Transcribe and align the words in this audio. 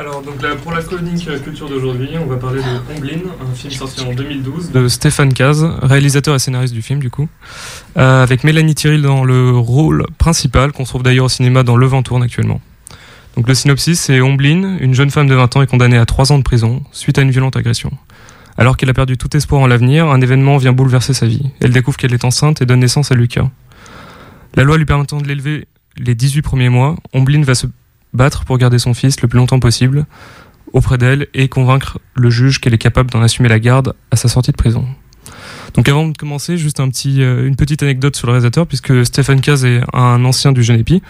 Alors, 0.00 0.22
donc 0.22 0.36
pour 0.62 0.72
la 0.72 0.80
chronique 0.80 1.28
culture 1.44 1.68
d'aujourd'hui, 1.68 2.08
on 2.18 2.24
va 2.24 2.36
parler 2.36 2.62
de 2.62 2.96
Omblin, 2.96 3.20
un 3.38 3.54
film 3.54 3.70
sorti 3.70 4.00
en 4.00 4.14
2012 4.14 4.72
de 4.72 4.88
Stéphane 4.88 5.34
Caz, 5.34 5.62
réalisateur 5.82 6.34
et 6.34 6.38
scénariste 6.38 6.72
du 6.72 6.80
film, 6.80 7.00
du 7.00 7.10
coup, 7.10 7.28
euh, 7.98 8.22
avec 8.22 8.42
Mélanie 8.42 8.74
Thierry 8.74 9.02
dans 9.02 9.24
le 9.24 9.50
rôle 9.50 10.06
principal, 10.16 10.72
qu'on 10.72 10.84
trouve 10.84 11.02
d'ailleurs 11.02 11.26
au 11.26 11.28
cinéma 11.28 11.64
dans 11.64 11.76
Le 11.76 11.86
Vent 11.86 12.02
tourne 12.02 12.22
actuellement. 12.22 12.62
Donc, 13.36 13.46
le 13.46 13.52
synopsis, 13.52 14.00
c'est 14.00 14.22
Omblin, 14.22 14.78
une 14.80 14.94
jeune 14.94 15.10
femme 15.10 15.26
de 15.26 15.34
20 15.34 15.56
ans, 15.56 15.62
est 15.62 15.66
condamnée 15.66 15.98
à 15.98 16.06
3 16.06 16.32
ans 16.32 16.38
de 16.38 16.44
prison 16.44 16.82
suite 16.92 17.18
à 17.18 17.20
une 17.20 17.30
violente 17.30 17.56
agression. 17.56 17.90
Alors 18.56 18.78
qu'elle 18.78 18.88
a 18.88 18.94
perdu 18.94 19.18
tout 19.18 19.36
espoir 19.36 19.60
en 19.60 19.66
l'avenir, 19.66 20.06
un 20.06 20.22
événement 20.22 20.56
vient 20.56 20.72
bouleverser 20.72 21.12
sa 21.12 21.26
vie. 21.26 21.50
Elle 21.60 21.72
découvre 21.72 21.98
qu'elle 21.98 22.14
est 22.14 22.24
enceinte 22.24 22.62
et 22.62 22.64
donne 22.64 22.80
naissance 22.80 23.12
à 23.12 23.14
Lucas. 23.14 23.50
La 24.54 24.62
loi 24.62 24.78
lui 24.78 24.86
permettant 24.86 25.18
de 25.18 25.28
l'élever 25.28 25.66
les 25.98 26.14
18 26.14 26.40
premiers 26.40 26.70
mois, 26.70 26.96
Omblin 27.12 27.42
va 27.42 27.54
se 27.54 27.66
battre 28.12 28.44
pour 28.44 28.58
garder 28.58 28.78
son 28.78 28.94
fils 28.94 29.20
le 29.20 29.28
plus 29.28 29.38
longtemps 29.38 29.60
possible 29.60 30.06
auprès 30.72 30.98
d'elle 30.98 31.26
et 31.34 31.48
convaincre 31.48 31.98
le 32.14 32.30
juge 32.30 32.60
qu'elle 32.60 32.74
est 32.74 32.78
capable 32.78 33.10
d'en 33.10 33.22
assumer 33.22 33.48
la 33.48 33.58
garde 33.58 33.94
à 34.10 34.16
sa 34.16 34.28
sortie 34.28 34.52
de 34.52 34.56
prison. 34.56 34.86
Donc 35.74 35.88
avant 35.88 36.08
de 36.08 36.16
commencer, 36.16 36.56
juste 36.56 36.80
un 36.80 36.88
petit, 36.88 37.22
euh, 37.22 37.46
une 37.46 37.56
petite 37.56 37.82
anecdote 37.82 38.16
sur 38.16 38.26
le 38.26 38.32
réalisateur, 38.32 38.66
puisque 38.66 39.04
Stéphane 39.04 39.40
Caz 39.40 39.64
est 39.64 39.80
un 39.92 40.24
ancien 40.24 40.52
du 40.52 40.62
Genepi. 40.62 41.02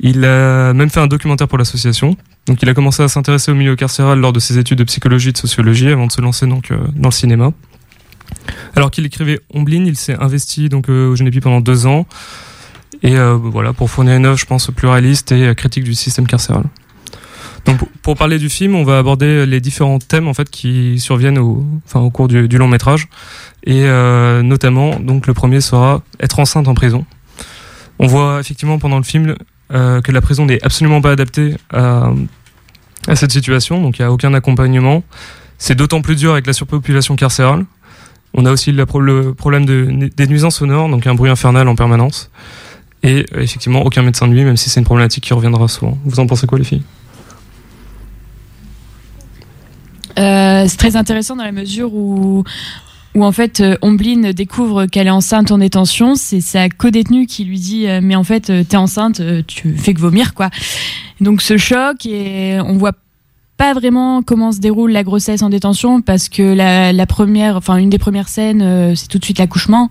Il 0.00 0.24
a 0.24 0.72
même 0.72 0.88
fait 0.88 1.00
un 1.00 1.06
documentaire 1.06 1.48
pour 1.48 1.58
l'association. 1.58 2.16
Donc 2.46 2.62
il 2.62 2.68
a 2.68 2.74
commencé 2.74 3.02
à 3.02 3.08
s'intéresser 3.08 3.52
au 3.52 3.54
milieu 3.54 3.76
carcéral 3.76 4.18
lors 4.18 4.32
de 4.32 4.40
ses 4.40 4.58
études 4.58 4.78
de 4.78 4.84
psychologie 4.84 5.28
et 5.28 5.32
de 5.32 5.38
sociologie 5.38 5.88
avant 5.88 6.06
de 6.06 6.12
se 6.12 6.20
lancer 6.22 6.46
donc 6.46 6.70
euh, 6.70 6.78
dans 6.96 7.10
le 7.10 7.14
cinéma. 7.14 7.52
Alors 8.74 8.90
qu'il 8.90 9.04
écrivait 9.04 9.40
Omblin, 9.52 9.84
il 9.84 9.96
s'est 9.96 10.16
investi 10.18 10.68
donc 10.68 10.88
euh, 10.88 11.10
au 11.10 11.16
Genepi 11.16 11.40
pendant 11.40 11.60
deux 11.60 11.86
ans. 11.86 12.06
Et 13.02 13.16
euh, 13.16 13.34
voilà, 13.36 13.72
pour 13.72 13.90
fournir 13.90 14.16
une 14.16 14.26
œuvre, 14.26 14.38
je 14.38 14.46
pense, 14.46 14.70
pluraliste 14.70 15.32
et 15.32 15.54
critique 15.54 15.84
du 15.84 15.94
système 15.94 16.26
carcéral. 16.26 16.64
Donc, 17.64 17.78
pour 18.02 18.16
parler 18.16 18.38
du 18.38 18.48
film, 18.48 18.74
on 18.74 18.84
va 18.84 18.98
aborder 18.98 19.44
les 19.44 19.60
différents 19.60 19.98
thèmes 19.98 20.28
en 20.28 20.34
fait 20.34 20.48
qui 20.48 20.98
surviennent 20.98 21.38
au, 21.38 21.64
enfin, 21.84 22.00
au 22.00 22.10
cours 22.10 22.28
du, 22.28 22.46
long 22.56 22.68
métrage, 22.68 23.08
et 23.64 23.84
euh, 23.84 24.42
notamment, 24.42 24.98
donc 24.98 25.26
le 25.26 25.34
premier 25.34 25.60
sera 25.60 26.02
être 26.20 26.38
enceinte 26.38 26.68
en 26.68 26.74
prison. 26.74 27.04
On 27.98 28.06
voit 28.06 28.40
effectivement 28.40 28.78
pendant 28.78 28.96
le 28.96 29.02
film 29.02 29.36
euh, 29.72 30.00
que 30.00 30.10
la 30.10 30.22
prison 30.22 30.46
n'est 30.46 30.62
absolument 30.64 31.02
pas 31.02 31.12
adaptée 31.12 31.54
à, 31.70 32.12
à 33.06 33.16
cette 33.16 33.32
situation, 33.32 33.82
donc 33.82 33.98
il 33.98 34.02
n'y 34.02 34.06
a 34.06 34.12
aucun 34.12 34.32
accompagnement. 34.32 35.02
C'est 35.58 35.74
d'autant 35.74 36.00
plus 36.00 36.16
dur 36.16 36.32
avec 36.32 36.46
la 36.46 36.54
surpopulation 36.54 37.16
carcérale. 37.16 37.66
On 38.32 38.46
a 38.46 38.52
aussi 38.52 38.72
le 38.72 38.86
problème 38.86 39.66
de, 39.66 40.08
des 40.16 40.26
nuisances 40.26 40.56
sonores, 40.56 40.88
donc 40.88 41.06
un 41.06 41.14
bruit 41.14 41.30
infernal 41.30 41.68
en 41.68 41.74
permanence. 41.74 42.30
Et 43.02 43.26
euh, 43.34 43.40
effectivement, 43.40 43.82
aucun 43.82 44.02
médecin 44.02 44.26
de 44.28 44.32
nuit, 44.32 44.44
même 44.44 44.56
si 44.56 44.68
c'est 44.68 44.80
une 44.80 44.84
problématique 44.86 45.24
qui 45.24 45.32
reviendra 45.32 45.68
souvent. 45.68 45.98
Vous 46.04 46.20
en 46.20 46.26
pensez 46.26 46.46
quoi, 46.46 46.58
les 46.58 46.64
filles? 46.64 46.82
Euh, 50.18 50.64
C'est 50.68 50.76
très 50.76 50.96
intéressant 50.96 51.36
dans 51.36 51.44
la 51.44 51.52
mesure 51.52 51.94
où 51.94 52.44
où 53.16 53.24
en 53.24 53.32
fait 53.32 53.60
euh, 53.60 53.76
Omblin 53.82 54.30
découvre 54.32 54.86
qu'elle 54.86 55.08
est 55.08 55.10
enceinte 55.10 55.50
en 55.50 55.58
détention, 55.58 56.14
c'est 56.14 56.40
sa 56.40 56.68
co-détenue 56.68 57.26
qui 57.26 57.44
lui 57.44 57.58
dit 57.58 57.86
mais 58.02 58.14
en 58.14 58.22
fait 58.22 58.52
t'es 58.68 58.76
enceinte, 58.76 59.20
tu 59.48 59.74
fais 59.76 59.94
que 59.94 60.00
vomir 60.00 60.32
quoi. 60.34 60.50
Donc 61.20 61.42
ce 61.42 61.56
choc 61.56 62.06
et 62.06 62.60
on 62.60 62.76
voit 62.76 62.92
pas 63.60 63.74
vraiment 63.74 64.22
comment 64.22 64.52
se 64.52 64.58
déroule 64.58 64.90
la 64.90 65.02
grossesse 65.02 65.42
en 65.42 65.50
détention 65.50 66.00
parce 66.00 66.30
que 66.30 66.54
la, 66.54 67.06
première, 67.06 67.58
enfin 67.58 67.76
une 67.76 67.90
des 67.90 67.98
premières 67.98 68.30
scènes, 68.30 68.62
euh, 68.62 68.94
c'est 68.94 69.06
tout 69.06 69.18
de 69.18 69.24
suite 69.24 69.38
l'accouchement. 69.38 69.90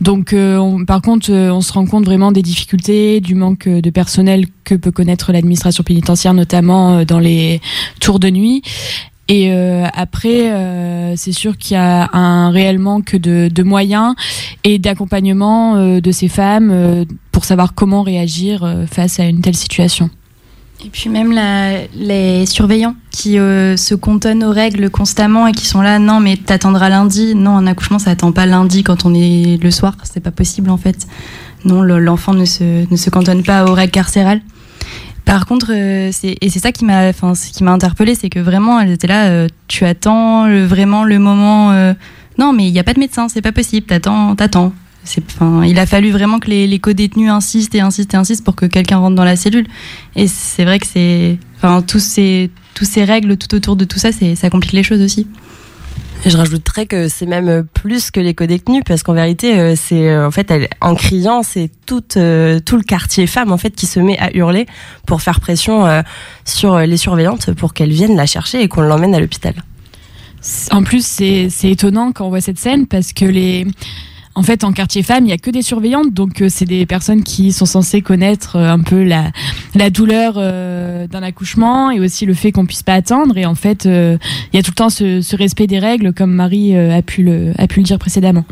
Donc, 0.00 0.32
euh, 0.32 0.84
par 0.84 1.02
contre, 1.02 1.32
euh, 1.32 1.50
on 1.50 1.62
se 1.62 1.72
rend 1.72 1.84
compte 1.84 2.04
vraiment 2.04 2.30
des 2.30 2.42
difficultés, 2.42 3.20
du 3.20 3.34
manque 3.34 3.66
de 3.68 3.90
personnel 3.90 4.46
que 4.62 4.76
peut 4.76 4.92
connaître 4.92 5.32
l'administration 5.32 5.82
pénitentiaire, 5.82 6.32
notamment 6.32 7.04
dans 7.04 7.18
les 7.18 7.60
tours 8.00 8.20
de 8.20 8.30
nuit. 8.30 8.62
Et 9.26 9.50
après, 9.50 11.16
c'est 11.16 11.32
sûr 11.32 11.56
qu'il 11.56 11.74
y 11.74 11.78
a 11.78 12.10
un 12.12 12.50
réel 12.50 12.78
manque 12.78 13.16
de 13.16 13.62
moyens 13.62 14.14
et 14.62 14.78
d'accompagnement 14.78 16.00
de 16.00 16.12
ces 16.12 16.28
femmes 16.28 17.06
pour 17.30 17.44
savoir 17.44 17.74
comment 17.74 18.02
réagir 18.02 18.84
face 18.90 19.18
à 19.20 19.24
une 19.24 19.40
telle 19.40 19.56
situation. 19.56 20.10
Et 20.84 20.88
puis 20.88 21.08
même 21.10 21.32
les 21.94 22.44
surveillants 22.46 22.96
qui 23.10 23.38
euh, 23.38 23.76
se 23.76 23.94
contonnent 23.94 24.42
aux 24.42 24.50
règles 24.50 24.90
constamment 24.90 25.46
et 25.46 25.52
qui 25.52 25.66
sont 25.66 25.80
là, 25.80 26.00
non 26.00 26.18
mais 26.18 26.36
t'attendras 26.36 26.88
lundi. 26.88 27.34
Non, 27.36 27.56
un 27.56 27.66
accouchement 27.68 28.00
ça 28.00 28.10
attend 28.10 28.32
pas 28.32 28.46
lundi 28.46 28.82
quand 28.82 29.04
on 29.04 29.14
est 29.14 29.62
le 29.62 29.70
soir, 29.70 29.96
c'est 30.02 30.20
pas 30.20 30.32
possible 30.32 30.70
en 30.70 30.76
fait. 30.76 31.06
Non, 31.64 31.82
l'enfant 31.82 32.34
ne 32.34 32.44
se, 32.44 32.90
ne 32.90 32.96
se 32.96 33.10
cantonne 33.10 33.44
pas 33.44 33.64
aux 33.64 33.74
règles 33.74 33.92
carcérales. 33.92 34.40
Par 35.24 35.46
contre, 35.46 35.70
euh, 35.70 36.10
et 36.24 36.50
c'est 36.50 36.58
ça 36.58 36.72
qui 36.72 36.84
m'a, 36.84 37.08
enfin, 37.08 37.34
qui 37.34 37.64
interpellée, 37.64 38.16
c'est 38.16 38.28
que 38.28 38.40
vraiment, 38.40 38.80
elle 38.80 38.90
était 38.90 39.06
là. 39.06 39.26
Euh, 39.26 39.46
tu 39.68 39.84
attends 39.84 40.48
vraiment 40.66 41.04
le 41.04 41.20
moment. 41.20 41.72
non, 42.38 42.52
mais 42.52 42.66
il 42.66 42.72
n'y 42.72 42.80
a 42.80 42.84
pas 42.84 42.94
de 42.94 42.98
médecin, 42.98 43.28
c'est 43.28 43.42
pas 43.42 43.52
possible. 43.52 43.86
T'attends, 43.86 44.34
t'attends. 44.34 44.72
Enfin, 45.04 45.64
il 45.64 45.78
a 45.78 45.86
fallu 45.86 46.10
vraiment 46.10 46.38
que 46.38 46.48
les, 46.48 46.66
les 46.66 46.78
co-détenus 46.78 47.30
insistent 47.30 47.74
et 47.74 47.80
insistent 47.80 48.14
et 48.14 48.16
insistent 48.16 48.44
pour 48.44 48.54
que 48.54 48.66
quelqu'un 48.66 48.98
rentre 48.98 49.16
dans 49.16 49.24
la 49.24 49.36
cellule. 49.36 49.66
Et 50.16 50.28
c'est 50.28 50.64
vrai 50.64 50.78
que 50.78 50.86
c'est, 50.86 51.38
enfin, 51.56 51.82
tous 51.82 51.98
ces, 51.98 52.50
tous 52.74 52.84
ces 52.84 53.04
règles 53.04 53.36
tout 53.36 53.54
autour 53.54 53.76
de 53.76 53.84
tout 53.84 53.98
ça, 53.98 54.12
c'est, 54.12 54.34
ça 54.36 54.48
complique 54.50 54.72
les 54.72 54.82
choses 54.82 55.02
aussi. 55.02 55.26
Et 56.24 56.30
je 56.30 56.36
rajouterais 56.36 56.86
que 56.86 57.08
c'est 57.08 57.26
même 57.26 57.66
plus 57.74 58.12
que 58.12 58.20
les 58.20 58.32
co-détenus 58.32 58.82
parce 58.86 59.02
qu'en 59.02 59.12
vérité, 59.12 59.58
euh, 59.58 59.74
c'est 59.76 60.08
euh, 60.08 60.28
en 60.28 60.30
fait, 60.30 60.52
en 60.80 60.94
criant, 60.94 61.42
c'est 61.42 61.68
tout, 61.84 62.04
euh, 62.16 62.60
tout 62.60 62.76
le 62.76 62.84
quartier 62.84 63.26
femme 63.26 63.50
en 63.50 63.58
fait 63.58 63.70
qui 63.70 63.86
se 63.86 63.98
met 63.98 64.16
à 64.20 64.32
hurler 64.32 64.66
pour 65.04 65.20
faire 65.20 65.40
pression 65.40 66.02
sur 66.44 66.78
les 66.78 66.96
surveillantes 66.96 67.52
pour 67.54 67.74
qu'elles 67.74 67.92
viennent 67.92 68.16
la 68.16 68.26
chercher 68.26 68.62
et 68.62 68.68
qu'on 68.68 68.82
l'emmène 68.82 69.14
à 69.14 69.20
l'hôpital. 69.20 69.54
En 70.70 70.82
plus, 70.82 71.04
c'est, 71.04 71.48
c'est 71.50 71.70
étonnant 71.70 72.12
quand 72.12 72.26
on 72.26 72.30
voit 72.30 72.40
cette 72.40 72.58
scène 72.58 72.86
parce 72.86 73.12
que 73.12 73.24
les 73.24 73.66
en 74.34 74.42
fait, 74.42 74.64
en 74.64 74.72
quartier 74.72 75.02
femme, 75.02 75.26
il 75.26 75.30
y 75.30 75.32
a 75.32 75.38
que 75.38 75.50
des 75.50 75.62
surveillantes, 75.62 76.14
donc 76.14 76.40
euh, 76.40 76.46
c'est 76.48 76.64
des 76.64 76.86
personnes 76.86 77.22
qui 77.22 77.52
sont 77.52 77.66
censées 77.66 78.00
connaître 78.00 78.56
euh, 78.56 78.70
un 78.70 78.78
peu 78.78 79.02
la, 79.02 79.30
la 79.74 79.90
douleur 79.90 80.34
euh, 80.36 81.06
d'un 81.06 81.22
accouchement 81.22 81.90
et 81.90 82.00
aussi 82.00 82.24
le 82.24 82.32
fait 82.32 82.50
qu'on 82.50 82.64
puisse 82.64 82.82
pas 82.82 82.94
attendre. 82.94 83.36
Et 83.36 83.44
en 83.44 83.54
fait, 83.54 83.84
il 83.84 84.18
y 84.54 84.58
a 84.58 84.62
tout 84.62 84.70
le 84.70 84.76
temps 84.76 84.88
ce, 84.88 85.20
ce 85.20 85.36
respect 85.36 85.66
des 85.66 85.78
règles, 85.78 86.14
comme 86.14 86.32
Marie 86.32 86.76
a 86.76 87.02
pu 87.02 87.22
le 87.22 87.52
a 87.58 87.66
pu 87.66 87.80
le 87.80 87.84
dire 87.84 87.98
précédemment. 87.98 88.44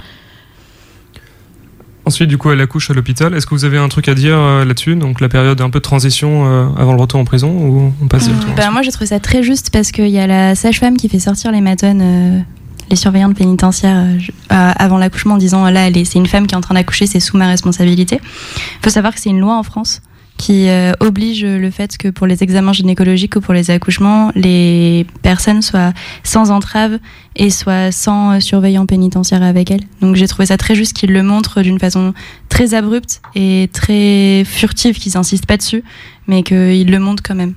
Ensuite, 2.05 2.29
du 2.29 2.39
coup, 2.39 2.51
elle 2.51 2.61
accouche 2.61 2.91
à 2.91 2.95
l'hôpital. 2.95 3.35
Est-ce 3.35 3.47
que 3.47 3.55
vous 3.55 3.65
avez 3.65 3.79
un 3.79 3.89
truc 3.89 4.09
à 4.09 4.15
dire 4.15 4.37
là-dessus? 4.37 4.97
Donc, 4.97 5.21
la 5.21 5.29
période 5.29 5.61
un 5.61 5.71
peu 5.71 5.79
de 5.79 5.85
transition 5.85 6.75
avant 6.77 6.93
le 6.93 7.01
retour 7.01 7.21
en 7.21 7.25
prison 7.25 7.51
ou 7.51 7.93
on 8.03 8.09
passe 8.09 8.27
directement 8.27 8.55
bah, 8.57 8.71
Moi, 8.71 8.83
j'ai 8.83 8.91
trouvé 8.91 9.07
ça 9.07 9.21
très 9.21 9.43
juste 9.43 9.71
parce 9.71 9.93
qu'il 9.93 10.09
y 10.09 10.19
a 10.19 10.27
la 10.27 10.55
sage-femme 10.55 10.97
qui 10.97 11.09
fait 11.09 11.21
sortir 11.21 11.53
les 11.53 11.61
matones 11.61 12.45
les 12.91 12.97
surveillantes 12.97 13.37
pénitentiaires 13.37 14.05
euh, 14.05 14.19
euh, 14.53 14.73
avant 14.77 14.99
l'accouchement 14.99 15.35
en 15.35 15.39
disant 15.39 15.69
là, 15.71 15.89
c'est 16.05 16.19
une 16.19 16.27
femme 16.27 16.47
qui 16.47 16.55
est 16.55 16.59
en 16.59 16.61
train 16.61 16.75
d'accoucher, 16.75 17.07
c'est 17.07 17.21
sous 17.21 17.37
ma 17.37 17.47
responsabilité. 17.47 18.21
Il 18.23 18.85
faut 18.85 18.91
savoir 18.91 19.15
que 19.15 19.21
c'est 19.21 19.31
une 19.31 19.41
loi 19.41 19.57
en 19.57 19.63
France 19.63 20.03
qui 20.37 20.71
euh, 20.71 20.93
oblige 21.01 21.45
le 21.45 21.71
fait 21.71 21.99
que 21.99 22.09
pour 22.09 22.27
les 22.27 22.43
examens 22.43 22.73
gynécologiques 22.73 23.37
ou 23.37 23.43
pour 23.43 23.53
les 23.53 23.71
accouchements, 23.71 24.33
les 24.35 25.07
personnes 25.21 25.61
soient 25.61 25.93
sans 26.25 26.51
entrave 26.51 26.99
et 27.37 27.51
soient 27.51 27.93
sans 27.93 28.41
surveillant 28.41 28.87
pénitentiaire 28.87 29.43
avec 29.43 29.71
elles. 29.71 29.85
Donc 30.01 30.17
j'ai 30.17 30.27
trouvé 30.27 30.47
ça 30.47 30.57
très 30.57 30.75
juste 30.75 30.97
qu'ils 30.97 31.13
le 31.13 31.23
montrent 31.23 31.61
d'une 31.61 31.79
façon 31.79 32.15
très 32.49 32.73
abrupte 32.73 33.21
et 33.35 33.69
très 33.75 34.45
furtive, 34.47 34.99
qu'ils 34.99 35.13
n'insistent 35.15 35.45
pas 35.45 35.59
dessus, 35.59 35.85
mais 36.27 36.43
qu'ils 36.43 36.91
le 36.91 36.99
montrent 36.99 37.23
quand 37.23 37.35
même. 37.35 37.53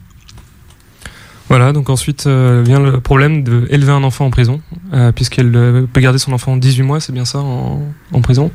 Voilà, 1.55 1.71
donc 1.71 1.91
ensuite 1.91 2.25
euh, 2.25 2.63
vient 2.65 2.79
le 2.79 2.99
problème 2.99 3.43
d'élever 3.43 3.91
un 3.91 4.03
enfant 4.03 4.25
en 4.25 4.31
prison, 4.31 4.59
euh, 4.91 5.11
puisqu'elle 5.11 5.55
euh, 5.55 5.85
peut 5.85 6.01
garder 6.01 6.17
son 6.17 6.33
enfant 6.33 6.57
18 6.57 6.81
mois, 6.81 6.99
c'est 6.99 7.13
bien 7.13 7.25
ça, 7.25 7.41
en, 7.41 8.21
prison. 8.23 8.49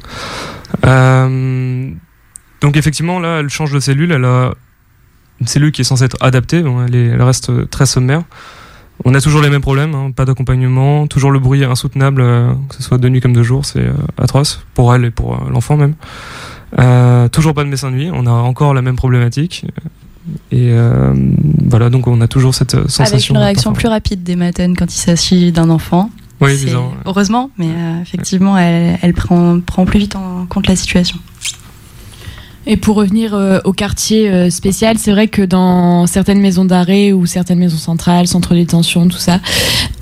donc 0.82 2.76
effectivement, 2.76 3.20
là, 3.20 3.38
elle 3.38 3.50
change 3.50 3.72
de 3.72 3.78
cellule, 3.78 4.10
elle 4.10 4.24
a 4.24 4.52
une 5.40 5.46
cellule 5.46 5.70
qui 5.70 5.82
est 5.82 5.84
censée 5.84 6.06
être 6.06 6.16
adaptée, 6.20 6.56
elle, 6.56 7.22
reste 7.22 7.70
très 7.70 7.86
sommaire. 7.86 8.24
On 9.04 9.14
a 9.14 9.20
toujours 9.20 9.42
les 9.42 9.48
mêmes 9.48 9.62
problèmes, 9.62 9.94
hein, 9.94 10.10
pas 10.10 10.24
d'accompagnement, 10.24 11.06
toujours 11.06 11.30
le 11.30 11.38
bruit 11.38 11.62
insoutenable, 11.62 12.20
que 12.68 12.74
ce 12.74 12.82
soit 12.82 12.98
de 12.98 13.08
nuit 13.08 13.20
comme 13.20 13.32
de 13.32 13.44
jour, 13.44 13.64
c'est 13.64 13.86
atroce, 14.20 14.66
pour 14.74 14.92
elle 14.92 15.04
et 15.04 15.12
pour 15.12 15.40
l'enfant 15.48 15.76
même. 15.76 15.94
toujours 17.30 17.54
pas 17.54 17.62
de 17.62 17.68
médecin 17.68 17.92
de 17.92 17.96
nuit, 17.96 18.10
on 18.12 18.26
a 18.26 18.32
encore 18.32 18.74
la 18.74 18.82
même 18.82 18.96
problématique. 18.96 19.66
Et 20.50 20.72
euh, 20.72 21.14
voilà, 21.64 21.90
donc 21.90 22.06
on 22.06 22.20
a 22.20 22.28
toujours 22.28 22.54
cette 22.54 22.72
sensation. 22.88 23.14
Avec 23.14 23.28
une 23.30 23.36
réaction 23.36 23.72
plus 23.72 23.88
rapide 23.88 24.22
des 24.22 24.36
matines 24.36 24.76
quand 24.76 24.92
il 24.92 24.98
s'agit 24.98 25.52
d'un 25.52 25.70
enfant. 25.70 26.10
Oui, 26.40 26.56
disons, 26.56 26.92
Heureusement, 27.04 27.50
mais 27.58 27.68
euh, 27.68 28.00
effectivement, 28.00 28.56
elle, 28.56 28.98
elle, 29.02 29.12
prend, 29.12 29.58
prend 29.60 29.84
plus 29.84 29.98
vite 29.98 30.14
en 30.14 30.46
compte 30.46 30.68
la 30.68 30.76
situation. 30.76 31.18
Et 32.66 32.76
pour 32.76 32.96
revenir 32.96 33.34
euh, 33.34 33.60
au 33.64 33.72
quartier 33.72 34.28
euh, 34.28 34.50
spécial, 34.50 34.98
c'est 34.98 35.12
vrai 35.12 35.28
que 35.28 35.42
dans 35.42 36.06
certaines 36.06 36.40
maisons 36.40 36.64
d'arrêt 36.64 37.12
ou 37.12 37.24
certaines 37.24 37.58
maisons 37.58 37.78
centrales, 37.78 38.26
centres 38.26 38.52
de 38.52 38.58
détention, 38.58 39.08
tout 39.08 39.18
ça, 39.18 39.40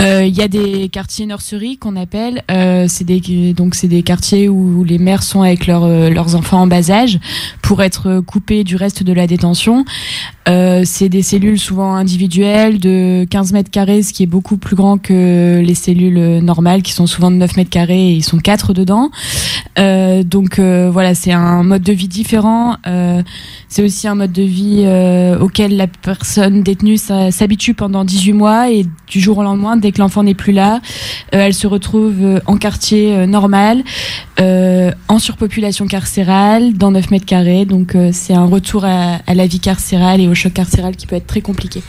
euh, 0.01 0.25
il 0.25 0.35
y 0.35 0.43
a 0.43 0.49
des 0.49 0.89
quartiers 0.89 1.27
nurseries 1.27 1.77
qu'on 1.77 1.97
appelle. 1.97 2.43
c'est 2.89 3.05
des 3.05 3.53
donc 3.55 3.75
c'est 3.75 3.89
des 3.89 4.03
quartiers 4.03 4.49
où 4.49 4.85
les 4.85 4.99
mères 4.99 5.23
sont 5.23 5.43
avec 5.43 5.67
leurs 5.67 6.35
enfants 6.35 6.63
en 6.63 6.67
bas 6.67 6.91
âge 6.91 7.19
pour 7.63 7.83
être 7.83 8.21
coupées 8.21 8.63
du 8.63 8.77
reste 8.77 9.03
de 9.03 9.13
la 9.13 9.27
détention. 9.27 9.85
c'est 10.47 11.09
des 11.09 11.23
cellules 11.23 11.59
souvent 11.59 11.95
individuelles 11.95 12.79
de 12.79 13.27
15 13.31 13.53
mètres 13.53 13.71
carrés, 13.71 14.03
ce 14.03 14.13
qui 14.13 14.23
est 14.23 14.29
beaucoup 14.29 14.59
plus 14.59 14.77
grand 14.77 14.99
que 14.99 15.63
les 15.65 15.75
cellules 15.75 16.39
normales 16.41 16.83
qui 16.83 16.93
sont 16.93 17.07
souvent 17.07 17.31
de 17.31 17.37
9 17.37 17.57
mètres 17.57 17.71
carrés 17.71 18.09
et 18.11 18.13
ils 18.13 18.25
sont 18.25 18.39
quatre 18.39 18.75
dedans. 18.75 19.11
donc 19.77 20.61
voilà, 20.61 21.15
c'est 21.15 21.33
un 21.33 21.63
mode 21.63 21.83
de 21.83 21.93
vie 21.93 22.09
différent 22.09 22.56
euh, 22.87 23.23
c'est 23.69 23.83
aussi 23.83 24.09
un 24.09 24.15
mode 24.15 24.33
de 24.33 24.43
vie 24.43 24.85
euh, 24.85 25.39
auquel 25.39 25.77
la 25.77 25.87
personne 25.87 26.63
détenue 26.63 26.97
s'habitue 26.97 27.75
pendant 27.75 28.05
18 28.05 28.33
mois 28.33 28.71
et 28.71 28.87
du 29.09 29.21
jour 29.21 29.39
au 29.39 29.43
lendemain, 29.43 29.77
dès 29.77 29.93
que 29.93 29.99
l'enfant 29.99 30.23
n'est 30.23 30.35
plus 30.35 30.53
là, 30.53 30.81
euh, 31.35 31.41
elle 31.47 31.55
se 31.55 31.67
retrouve 31.67 32.41
en 32.47 32.57
quartier 32.57 33.27
normal, 33.27 33.83
en 34.39 35.19
surpopulation 35.19 35.87
carcérale, 35.87 36.75
dans 36.75 36.91
9 36.91 37.11
mètres 37.11 37.27
carrés. 37.27 37.65
Donc 37.65 37.97
c'est 38.13 38.35
un 38.35 38.47
retour 38.47 38.85
à, 38.85 39.19
la 39.33 39.47
vie 39.47 39.61
carcérale 39.61 40.21
et 40.21 40.29
au 40.29 40.35
choc 40.35 40.53
carcéral 40.53 40.97
qui 40.97 41.07
peut 41.07 41.17
être 41.17 41.27
très 41.27 41.41
compliqué 41.41 41.83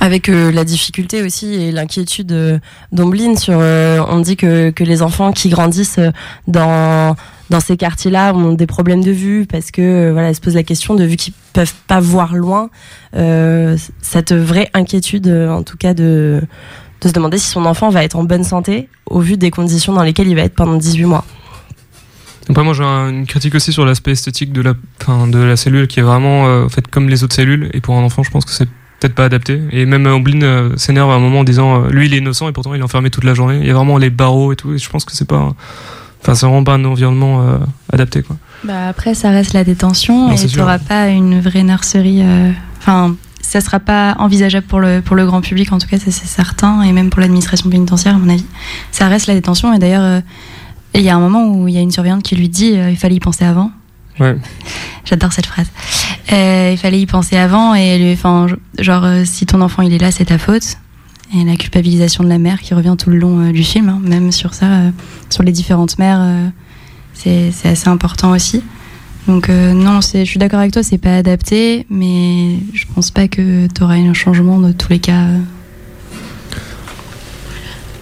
avec 0.00 0.26
la 0.26 0.64
difficulté 0.64 1.22
aussi 1.22 1.54
et 1.54 1.70
l'inquiétude 1.70 2.60
d'Ombline 2.90 3.36
sur 3.36 3.58
on 3.58 4.18
dit 4.20 4.36
que 4.36 4.72
les 4.80 5.02
enfants 5.02 5.32
qui 5.32 5.48
grandissent 5.48 6.00
dans 6.48 7.14
dans 7.52 7.60
ces 7.60 7.76
quartiers-là 7.76 8.34
ont 8.34 8.54
des 8.54 8.66
problèmes 8.66 9.04
de 9.04 9.10
vue 9.10 9.46
parce 9.46 9.70
que 9.70 9.82
euh, 9.82 10.12
voilà, 10.12 10.32
se 10.32 10.40
posent 10.40 10.54
la 10.54 10.62
question 10.62 10.94
de 10.94 11.04
vu 11.04 11.16
qu'ils 11.16 11.34
peuvent 11.52 11.74
pas 11.86 12.00
voir 12.00 12.34
loin, 12.34 12.70
euh, 13.14 13.76
cette 14.00 14.32
vraie 14.32 14.70
inquiétude, 14.72 15.28
euh, 15.28 15.50
en 15.50 15.62
tout 15.62 15.76
cas 15.76 15.94
de 15.94 16.40
de 17.02 17.08
se 17.08 17.12
demander 17.12 17.36
si 17.36 17.48
son 17.48 17.66
enfant 17.66 17.90
va 17.90 18.04
être 18.04 18.16
en 18.16 18.22
bonne 18.22 18.44
santé 18.44 18.88
au 19.06 19.18
vu 19.18 19.36
des 19.36 19.50
conditions 19.50 19.92
dans 19.92 20.04
lesquelles 20.04 20.28
il 20.28 20.36
va 20.36 20.42
être 20.42 20.54
pendant 20.54 20.76
18 20.76 21.04
mois. 21.04 21.24
Après, 22.48 22.62
moi, 22.62 22.74
j'ai 22.74 22.84
une 22.84 23.26
critique 23.26 23.56
aussi 23.56 23.72
sur 23.72 23.84
l'aspect 23.84 24.12
esthétique 24.12 24.52
de 24.52 24.62
la, 24.62 24.74
de 25.26 25.38
la 25.38 25.56
cellule 25.56 25.88
qui 25.88 25.98
est 25.98 26.04
vraiment 26.04 26.46
euh, 26.46 26.66
comme 26.92 27.08
les 27.08 27.24
autres 27.24 27.34
cellules. 27.34 27.70
Et 27.72 27.80
pour 27.80 27.96
un 27.96 28.04
enfant, 28.04 28.22
je 28.22 28.30
pense 28.30 28.44
que 28.44 28.52
c'est 28.52 28.68
peut-être 29.00 29.16
pas 29.16 29.24
adapté. 29.24 29.60
Et 29.72 29.84
même 29.84 30.06
Ombline 30.06 30.78
s'énerve 30.78 31.10
à 31.10 31.14
un 31.14 31.18
moment 31.18 31.40
en 31.40 31.44
disant 31.44 31.88
lui, 31.88 32.06
il 32.06 32.14
est 32.14 32.18
innocent 32.18 32.48
et 32.48 32.52
pourtant 32.52 32.72
il 32.72 32.80
est 32.80 32.84
enfermé 32.84 33.10
toute 33.10 33.24
la 33.24 33.34
journée. 33.34 33.58
Il 33.60 33.66
y 33.66 33.70
a 33.70 33.74
vraiment 33.74 33.98
les 33.98 34.10
barreaux 34.10 34.52
et 34.52 34.56
tout. 34.56 34.78
Je 34.78 34.88
pense 34.88 35.04
que 35.04 35.12
c'est 35.12 35.26
pas. 35.26 35.56
Enfin, 36.22 36.36
c'est 36.36 36.46
vraiment 36.46 36.62
pas 36.62 36.74
un 36.74 36.84
environnement 36.84 37.42
euh, 37.42 37.58
adapté, 37.92 38.22
quoi. 38.22 38.36
Bah 38.62 38.88
après, 38.88 39.14
ça 39.14 39.30
reste 39.30 39.54
la 39.54 39.64
détention 39.64 40.30
et 40.30 40.36
tu 40.36 40.56
n'auras 40.56 40.78
pas 40.78 41.08
une 41.08 41.40
vraie 41.40 41.64
nurserie. 41.64 42.22
Euh, 42.22 42.52
enfin, 42.78 43.16
ça 43.40 43.60
sera 43.60 43.80
pas 43.80 44.14
envisageable 44.20 44.66
pour 44.66 44.78
le, 44.78 45.00
pour 45.00 45.16
le 45.16 45.26
grand 45.26 45.40
public, 45.40 45.72
en 45.72 45.78
tout 45.78 45.88
cas, 45.88 45.98
c'est 45.98 46.12
certain, 46.12 46.82
et 46.82 46.92
même 46.92 47.10
pour 47.10 47.20
l'administration 47.20 47.68
pénitentiaire, 47.70 48.14
à 48.14 48.18
mon 48.18 48.28
avis. 48.28 48.46
Ça 48.92 49.08
reste 49.08 49.26
la 49.26 49.34
détention, 49.34 49.74
et 49.74 49.80
d'ailleurs, 49.80 50.04
euh, 50.04 50.20
il 50.94 51.00
y 51.00 51.10
a 51.10 51.16
un 51.16 51.20
moment 51.20 51.44
où 51.48 51.66
il 51.66 51.74
y 51.74 51.78
a 51.78 51.80
une 51.80 51.90
surveillante 51.90 52.22
qui 52.22 52.36
lui 52.36 52.48
dit 52.48 52.68
il 52.68 52.96
fallait 52.96 53.16
y 53.16 53.20
penser 53.20 53.44
avant. 53.44 53.72
Ouais. 54.20 54.36
J'adore 55.04 55.32
cette 55.32 55.46
phrase. 55.46 55.66
il 56.30 56.78
fallait 56.78 57.00
y 57.00 57.06
penser 57.06 57.36
avant, 57.36 57.74
et 57.74 57.98
lui, 57.98 58.18
genre, 58.78 59.06
si 59.24 59.44
ton 59.44 59.60
enfant 59.60 59.82
il 59.82 59.92
est 59.92 59.98
là, 59.98 60.12
c'est 60.12 60.26
ta 60.26 60.38
faute 60.38 60.76
et 61.34 61.44
la 61.44 61.56
culpabilisation 61.56 62.24
de 62.24 62.28
la 62.28 62.38
mère 62.38 62.60
qui 62.60 62.74
revient 62.74 62.94
tout 62.98 63.10
le 63.10 63.18
long 63.18 63.40
euh, 63.40 63.52
du 63.52 63.64
film, 63.64 63.88
hein, 63.88 64.00
même 64.02 64.32
sur 64.32 64.54
ça, 64.54 64.66
euh, 64.66 64.90
sur 65.30 65.42
les 65.42 65.52
différentes 65.52 65.98
mères, 65.98 66.20
euh, 66.20 66.48
c'est 67.14 67.68
assez 67.68 67.88
important 67.88 68.32
aussi. 68.32 68.62
Donc 69.28 69.48
non, 69.48 70.00
je 70.00 70.24
suis 70.24 70.40
d'accord 70.40 70.58
avec 70.58 70.72
toi, 70.72 70.82
c'est 70.82 70.98
pas 70.98 71.16
adapté, 71.16 71.86
mais 71.88 72.56
je 72.72 72.86
pense 72.92 73.12
pas 73.12 73.28
que 73.28 73.68
tu 73.68 73.82
auras 73.84 73.94
un 73.94 74.14
changement 74.14 74.58
de 74.58 74.72
tous 74.72 74.88
les 74.88 74.98
cas. 74.98 75.26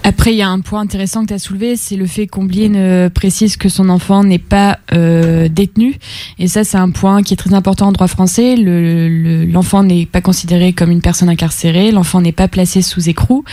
Après, 0.03 0.33
il 0.33 0.37
y 0.37 0.41
a 0.41 0.49
un 0.49 0.61
point 0.61 0.81
intéressant 0.81 1.21
que 1.21 1.27
tu 1.27 1.33
as 1.35 1.39
soulevé, 1.39 1.75
c'est 1.75 1.95
le 1.95 2.07
fait 2.07 2.25
qu'Ombline 2.25 2.75
euh, 2.75 3.09
précise 3.09 3.55
que 3.55 3.69
son 3.69 3.87
enfant 3.87 4.23
n'est 4.23 4.39
pas 4.39 4.79
euh, 4.93 5.47
détenu. 5.47 5.95
Et 6.39 6.47
ça, 6.47 6.63
c'est 6.63 6.77
un 6.77 6.89
point 6.89 7.21
qui 7.21 7.35
est 7.35 7.37
très 7.37 7.53
important 7.53 7.87
en 7.87 7.91
droit 7.91 8.07
français. 8.07 8.55
L'enfant 8.57 9.83
n'est 9.83 10.07
pas 10.07 10.21
considéré 10.21 10.73
comme 10.73 10.89
une 10.89 11.01
personne 11.01 11.29
incarcérée, 11.29 11.91
l'enfant 11.91 12.19
n'est 12.19 12.31
pas 12.31 12.47
placé 12.47 12.81
sous 12.81 13.09
écrou. 13.09 13.43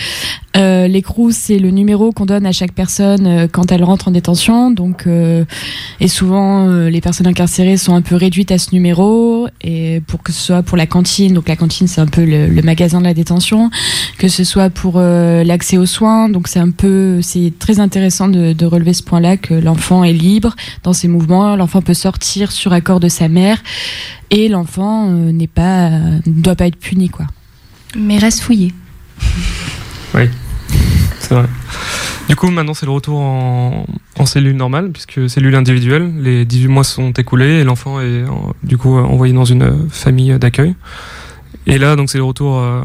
Euh, 0.56 0.88
l'écrou, 0.88 1.32
c'est 1.32 1.58
le 1.58 1.70
numéro 1.70 2.12
qu'on 2.12 2.24
donne 2.24 2.46
à 2.46 2.52
chaque 2.52 2.72
personne 2.72 3.26
euh, 3.26 3.46
quand 3.50 3.70
elle 3.70 3.84
rentre 3.84 4.08
en 4.08 4.10
détention. 4.10 4.70
Donc, 4.70 5.06
et 6.00 6.08
souvent, 6.08 6.66
les 6.66 7.00
personnes 7.00 7.26
incarcérées 7.26 7.76
sont 7.76 7.94
un 7.94 8.02
peu 8.02 8.16
réduites 8.16 8.52
à 8.52 8.58
ce 8.58 8.74
numéro. 8.74 9.48
Et 9.60 10.00
pour 10.06 10.22
que 10.22 10.32
ce 10.32 10.40
soit 10.40 10.62
pour 10.62 10.78
la 10.78 10.86
cantine, 10.86 11.34
donc 11.34 11.48
la 11.48 11.56
cantine, 11.56 11.88
c'est 11.88 12.00
un 12.00 12.06
peu 12.06 12.24
le, 12.24 12.46
le, 12.46 12.62
magasin 12.62 13.00
de 13.00 13.04
la 13.04 13.14
détention, 13.14 13.70
que 14.16 14.28
ce 14.28 14.44
soit 14.44 14.70
pour 14.70 14.98
l'accès 14.98 15.76
aux 15.76 15.86
soins 15.86 16.28
c'est 16.46 16.60
un 16.60 16.70
peu, 16.70 17.20
c'est 17.22 17.52
très 17.58 17.80
intéressant 17.80 18.28
de, 18.28 18.64
relever 18.64 18.92
ce 18.92 19.02
point-là 19.02 19.36
que 19.36 19.54
l'enfant 19.54 20.04
est 20.04 20.12
libre 20.12 20.54
dans 20.82 20.92
ses 20.92 21.08
mouvements, 21.08 21.56
l'enfant 21.56 21.80
peut 21.80 21.94
sortir 21.94 22.52
sur 22.52 22.72
accord 22.72 23.00
de 23.00 23.08
sa 23.08 23.28
mère 23.28 23.62
et 24.30 24.48
l'enfant 24.48 25.08
euh, 25.08 25.32
n'est 25.32 25.46
pas, 25.46 25.88
ne 25.88 26.42
doit 26.42 26.54
pas 26.54 26.66
être 26.66 26.78
puni 26.78 27.08
quoi. 27.08 27.26
Mais 27.96 28.18
reste 28.18 28.40
fouillé. 28.40 28.74
oui, 30.14 30.28
c'est 31.18 31.34
vrai. 31.34 31.46
Du 32.28 32.36
coup, 32.36 32.50
maintenant, 32.50 32.74
c'est 32.74 32.84
le 32.84 32.92
retour 32.92 33.18
en, 33.20 33.86
cellule 34.26 34.56
normale, 34.56 34.90
puisque 34.92 35.30
cellule 35.30 35.54
individuelle. 35.54 36.12
Les 36.20 36.44
18 36.44 36.68
mois 36.68 36.84
sont 36.84 37.10
écoulés 37.12 37.60
et 37.60 37.64
l'enfant 37.64 38.00
est, 38.00 38.24
du 38.62 38.76
coup, 38.76 38.98
envoyé 38.98 39.32
dans 39.32 39.46
une 39.46 39.88
famille 39.88 40.38
d'accueil. 40.38 40.74
Et 41.66 41.78
là, 41.78 41.96
donc, 41.96 42.10
c'est 42.10 42.18
le 42.18 42.24
retour 42.24 42.58
euh, 42.58 42.82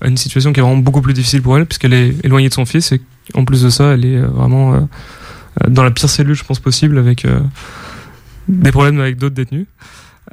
à 0.00 0.08
une 0.08 0.16
situation 0.16 0.52
qui 0.52 0.60
est 0.60 0.62
vraiment 0.62 0.78
beaucoup 0.78 1.00
plus 1.00 1.14
difficile 1.14 1.42
pour 1.42 1.56
elle, 1.56 1.66
puisqu'elle 1.66 1.94
est 1.94 2.14
éloignée 2.24 2.48
de 2.48 2.54
son 2.54 2.66
fils, 2.66 2.92
et 2.92 3.00
en 3.34 3.44
plus 3.44 3.62
de 3.62 3.70
ça, 3.70 3.94
elle 3.94 4.04
est 4.04 4.16
euh, 4.16 4.26
vraiment 4.26 4.74
euh, 4.74 4.80
dans 5.68 5.82
la 5.82 5.90
pire 5.90 6.08
cellule, 6.08 6.34
je 6.34 6.44
pense, 6.44 6.60
possible, 6.60 6.98
avec 6.98 7.24
euh, 7.24 7.40
des 8.48 8.72
problèmes 8.72 9.00
avec 9.00 9.16
d'autres 9.16 9.34
détenus. 9.34 9.66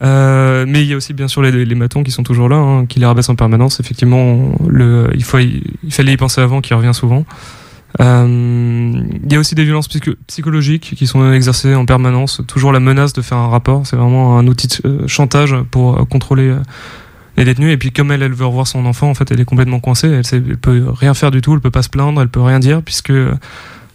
mais 0.01 0.81
il 0.81 0.88
y 0.88 0.94
a 0.94 0.98
aussi 0.98 1.13
bien 1.13 1.27
sûr 1.27 1.42
les, 1.42 1.65
les 1.65 1.75
matons 1.75 2.04
qui 2.04 2.12
sont 2.12 2.24
toujours 2.24 2.50
là, 2.50 2.57
hein, 2.57 2.86
qui 2.86 3.00
les 3.00 3.06
rabaissent 3.06 3.30
en 3.30 3.36
permanence. 3.36 3.80
Effectivement, 3.80 4.56
il, 5.13 5.24
fallait 5.24 6.13
y 6.13 6.18
penser 6.18 6.42
avant, 6.42 6.62
qui 6.62 6.74
revient 6.74 6.94
souvent. 6.94 7.25
il 8.00 9.31
y 9.31 9.36
a 9.36 9.39
aussi 9.39 9.56
des 9.56 9.63
violences 9.63 9.88
psychologiques 10.27 10.94
qui 10.95 11.07
sont 11.07 11.31
exercées 11.31 11.74
en 11.74 11.86
permanence. 11.86 12.42
Toujours 12.48 12.71
la 12.71 12.80
menace 12.80 13.13
de 13.13 13.21
faire 13.21 13.38
un 13.38 13.50
rapport. 13.50 13.88
C'est 13.88 13.95
vraiment 13.95 14.38
un 14.38 14.45
outil 14.48 14.68
de 14.68 15.07
chantage 15.07 15.56
pour 15.71 16.07
contrôler 16.09 16.54
est 17.38 17.45
détenue 17.45 17.71
et 17.71 17.77
puis 17.77 17.91
comme 17.91 18.12
elle 18.12 18.21
elle 18.21 18.33
veut 18.33 18.45
revoir 18.45 18.68
son 18.68 18.85
enfant 18.85 19.09
en 19.09 19.13
fait 19.13 19.31
elle 19.31 19.39
est 19.39 19.45
complètement 19.45 19.80
coincée 19.80 20.09
elle, 20.09 20.25
sait, 20.25 20.39
peut 20.39 20.85
rien 20.89 21.13
faire 21.13 21.31
du 21.31 21.41
tout 21.41 21.53
elle 21.53 21.62
peut 21.62 21.71
pas 21.71 21.81
se 21.81 21.89
plaindre 21.89 22.21
elle 22.21 22.27
peut 22.27 22.41
rien 22.41 22.59
dire 22.59 22.81
puisque 22.81 23.09
euh, 23.09 23.33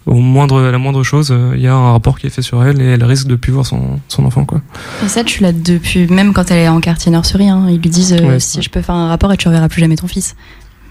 au 0.07 0.17
moindre 0.17 0.61
la 0.63 0.79
moindre 0.79 1.03
chose 1.03 1.31
euh, 1.31 1.53
il 1.55 1.61
y 1.61 1.69
a 1.69 1.75
un 1.75 1.93
rapport 1.93 2.19
qui 2.19 2.27
est 2.27 2.31
fait 2.31 2.43
sur 2.43 2.65
elle 2.65 2.81
et 2.81 2.87
elle 2.87 3.05
risque 3.05 3.27
de 3.27 3.37
plus 3.37 3.53
voir 3.53 3.67
son, 3.67 4.01
son 4.09 4.25
enfant 4.25 4.45
quoi. 4.45 4.61
Et 5.05 5.09
ça 5.09 5.23
tu 5.23 5.43
l'as 5.43 5.53
depuis 5.53 6.07
même 6.09 6.33
quand 6.33 6.51
elle 6.51 6.59
est 6.59 6.69
en 6.69 6.81
quartier 6.81 7.13
nurserie 7.13 7.49
hein, 7.49 7.67
ils 7.69 7.81
lui 7.81 7.91
disent 7.91 8.17
euh, 8.19 8.39
si 8.39 8.63
je 8.63 8.71
peux 8.71 8.83
faire 8.83 8.95
un 8.95 9.09
rapport 9.09 9.33
et 9.33 9.37
tu 9.37 9.49
reverras 9.49 9.69
plus 9.69 9.81
jamais 9.81 9.97
ton 9.97 10.09
fils. 10.09 10.35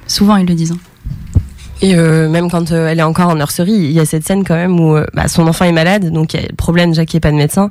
Souvent 0.08 0.38
ils 0.38 0.48
le 0.48 0.56
disent 0.56 0.72
hein. 0.72 0.78
Et 1.82 1.96
euh, 1.96 2.28
même 2.28 2.50
quand 2.50 2.72
euh, 2.72 2.88
elle 2.88 3.00
est 3.00 3.04
encore 3.04 3.30
en 3.30 3.36
nurserie, 3.36 3.72
il 3.72 3.92
y 3.92 4.00
a 4.00 4.06
cette 4.06 4.26
scène 4.26 4.44
quand 4.44 4.56
même 4.56 4.80
où 4.80 4.96
euh, 4.96 5.06
bah, 5.14 5.28
son 5.28 5.48
enfant 5.48 5.66
est 5.66 5.72
malade, 5.72 6.12
donc 6.12 6.34
il 6.34 6.42
y 6.42 6.44
a 6.44 6.48
le 6.48 6.56
problème 6.56 6.90
déjà 6.90 7.06
qu'il 7.06 7.18
n'y 7.18 7.22
pas 7.22 7.32
de 7.32 7.36
médecin, 7.36 7.70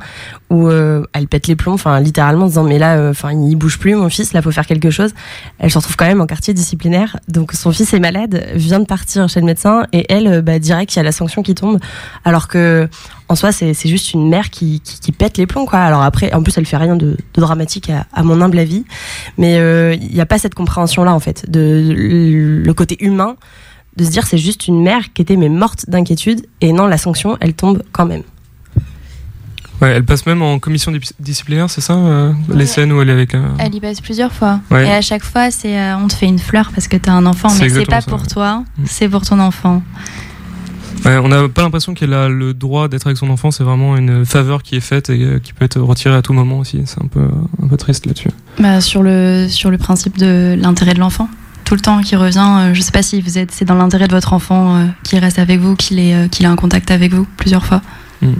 où 0.48 0.70
elle 0.70 1.26
pète 1.28 1.48
les 1.48 1.56
plombs, 1.56 1.74
enfin 1.74 1.98
littéralement 1.98 2.44
en 2.44 2.48
disant 2.48 2.62
mais 2.62 2.78
là, 2.78 3.08
enfin 3.10 3.32
il 3.32 3.56
bouge 3.56 3.78
plus 3.78 3.96
mon 3.96 4.08
fils, 4.08 4.32
là 4.32 4.42
faut 4.42 4.52
faire 4.52 4.66
quelque 4.66 4.90
chose. 4.90 5.12
Elle 5.58 5.70
se 5.70 5.78
retrouve 5.78 5.96
quand 5.96 6.06
même 6.06 6.20
en 6.20 6.26
quartier 6.26 6.54
disciplinaire, 6.54 7.18
donc 7.26 7.52
son 7.52 7.72
fils 7.72 7.92
est 7.94 7.98
malade, 7.98 8.46
vient 8.54 8.78
de 8.78 8.84
partir 8.84 9.28
chez 9.28 9.40
le 9.40 9.46
médecin 9.46 9.86
et 9.92 10.06
elle, 10.08 10.40
bah, 10.42 10.60
direct 10.60 10.94
il 10.94 10.98
y 10.98 11.00
a 11.00 11.02
la 11.02 11.12
sanction 11.12 11.42
qui 11.42 11.56
tombe, 11.56 11.80
alors 12.24 12.46
que 12.46 12.88
en 13.28 13.34
soi 13.34 13.50
c'est 13.50 13.74
juste 13.74 14.12
une 14.12 14.28
mère 14.28 14.50
qui, 14.50 14.80
qui, 14.80 15.00
qui, 15.00 15.10
pète 15.10 15.36
les 15.36 15.46
plombs 15.46 15.66
quoi. 15.66 15.80
Alors 15.80 16.02
après, 16.02 16.32
en 16.32 16.44
plus 16.44 16.56
elle 16.56 16.66
fait 16.66 16.76
rien 16.76 16.94
de, 16.94 17.16
dramatique 17.34 17.90
à, 17.90 18.06
à, 18.12 18.22
mon 18.22 18.40
humble 18.40 18.60
avis, 18.60 18.84
mais 19.36 19.56
il 19.96 20.14
n'y 20.14 20.20
a 20.20 20.26
pas 20.26 20.38
cette 20.38 20.54
compréhension 20.54 21.02
là 21.02 21.12
en 21.12 21.20
fait 21.20 21.50
de 21.50 21.92
le 22.64 22.72
côté 22.72 23.04
humain 23.04 23.36
de 23.96 24.04
se 24.04 24.10
dire 24.10 24.26
c'est 24.26 24.38
juste 24.38 24.68
une 24.68 24.82
mère 24.82 25.12
qui 25.12 25.22
était 25.22 25.36
mais 25.36 25.48
morte 25.48 25.88
d'inquiétude 25.88 26.46
et 26.60 26.72
non 26.72 26.86
la 26.86 26.98
sanction 26.98 27.36
elle 27.40 27.54
tombe 27.54 27.82
quand 27.92 28.06
même. 28.06 28.22
Ouais, 29.82 29.90
elle 29.90 30.04
passe 30.04 30.24
même 30.24 30.40
en 30.40 30.58
commission 30.58 30.90
disciplinaire, 31.20 31.68
c'est 31.68 31.82
ça 31.82 31.94
euh, 31.94 32.32
Les 32.54 32.64
scènes 32.64 32.92
où 32.92 33.02
elle 33.02 33.10
est 33.10 33.12
avec 33.12 33.34
un... 33.34 33.54
Elle 33.58 33.74
y 33.74 33.80
passe 33.80 34.00
plusieurs 34.00 34.32
fois. 34.32 34.60
Et 34.70 34.90
à 34.90 35.02
chaque 35.02 35.22
fois, 35.22 35.50
c'est 35.50 35.78
euh, 35.78 35.98
on 35.98 36.08
te 36.08 36.14
fait 36.14 36.26
une 36.26 36.38
fleur 36.38 36.70
parce 36.74 36.88
que 36.88 36.96
t'as 36.96 37.12
un 37.12 37.26
enfant, 37.26 37.48
mais 37.60 37.68
c'est 37.68 37.84
pas 37.84 38.00
pour 38.00 38.26
toi, 38.26 38.64
mm. 38.78 38.84
c'est 38.86 39.08
pour 39.08 39.22
ton 39.22 39.38
enfant. 39.38 39.82
Ouais, 41.04 41.18
on 41.18 41.28
n'a 41.28 41.48
pas 41.48 41.62
l'impression 41.62 41.92
qu'elle 41.92 42.14
a 42.14 42.28
le 42.28 42.54
droit 42.54 42.88
d'être 42.88 43.06
avec 43.06 43.18
son 43.18 43.28
enfant, 43.28 43.50
c'est 43.50 43.64
vraiment 43.64 43.96
une 43.96 44.24
faveur 44.24 44.62
qui 44.62 44.76
est 44.76 44.80
faite 44.80 45.10
et 45.10 45.22
euh, 45.22 45.38
qui 45.38 45.52
peut 45.52 45.66
être 45.66 45.78
retirée 45.78 46.16
à 46.16 46.22
tout 46.22 46.32
moment 46.32 46.58
aussi. 46.58 46.82
C'est 46.86 47.02
un 47.02 47.08
peu, 47.08 47.28
un 47.62 47.68
peu 47.68 47.76
triste 47.76 48.06
là-dessus. 48.06 48.30
Bah, 48.58 48.80
sur, 48.80 49.02
le, 49.02 49.46
sur 49.48 49.70
le 49.70 49.76
principe 49.76 50.16
de 50.16 50.56
l'intérêt 50.58 50.94
de 50.94 51.00
l'enfant 51.00 51.28
tout 51.66 51.74
le 51.74 51.80
temps 51.80 52.00
qui 52.00 52.16
revient. 52.16 52.38
Euh, 52.38 52.72
je 52.72 52.78
ne 52.78 52.82
sais 52.82 52.92
pas 52.92 53.02
si 53.02 53.20
vous 53.20 53.36
êtes, 53.36 53.50
c'est 53.50 53.66
dans 53.66 53.74
l'intérêt 53.74 54.08
de 54.08 54.14
votre 54.14 54.32
enfant 54.32 54.76
euh, 54.76 54.86
qu'il 55.02 55.18
reste 55.18 55.38
avec 55.38 55.60
vous, 55.60 55.76
qu'il 55.76 55.98
ait, 55.98 56.14
euh, 56.14 56.28
qu'il 56.28 56.46
ait 56.46 56.48
un 56.48 56.56
contact 56.56 56.90
avec 56.90 57.12
vous 57.12 57.26
plusieurs 57.36 57.66
fois. 57.66 57.82
Hmm. 58.22 58.32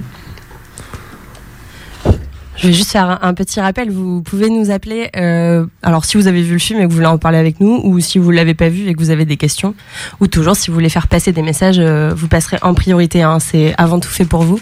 Je 2.57 2.69
vais 2.69 2.73
juste 2.73 2.91
faire 2.91 3.19
un, 3.23 3.35
petit 3.35 3.61
rappel. 3.61 3.91
Vous 3.91 4.23
pouvez 4.23 4.49
nous 4.49 4.71
appeler. 4.71 5.11
Euh, 5.17 5.67
alors, 5.83 6.05
si 6.05 6.17
vous 6.17 6.27
avez 6.27 6.43
vu 6.43 6.55
le 6.55 6.59
film 6.59 6.81
et 6.81 6.85
que 6.85 6.89
vous 6.89 6.95
voulez 6.95 7.07
en 7.07 7.19
parler 7.19 7.39
avec 7.39 7.61
nous, 7.61 7.81
ou 7.85 8.01
si 8.01 8.19
vous 8.19 8.31
l'avez 8.31 8.55
pas 8.55 8.71
vu 8.71 8.89
et 8.89 8.95
que 8.95 8.99
vous 8.99 9.11
avez 9.11 9.27
des 9.27 9.37
questions, 9.37 9.75
ou 10.21 10.27
toujours 10.27 10.57
si 10.57 10.71
vous 10.71 10.75
voulez 10.75 10.89
faire 10.89 11.09
passer 11.09 11.33
des 11.33 11.43
messages, 11.43 11.79
euh, 11.79 12.15
vous 12.17 12.29
passerez 12.29 12.59
en 12.63 12.73
priorité. 12.73 13.23
Hein, 13.23 13.41
C'est 13.41 13.75
avant 13.77 14.01
tout 14.01 14.09
fait 14.09 14.25
pour 14.25 14.43
vous. 14.43 14.59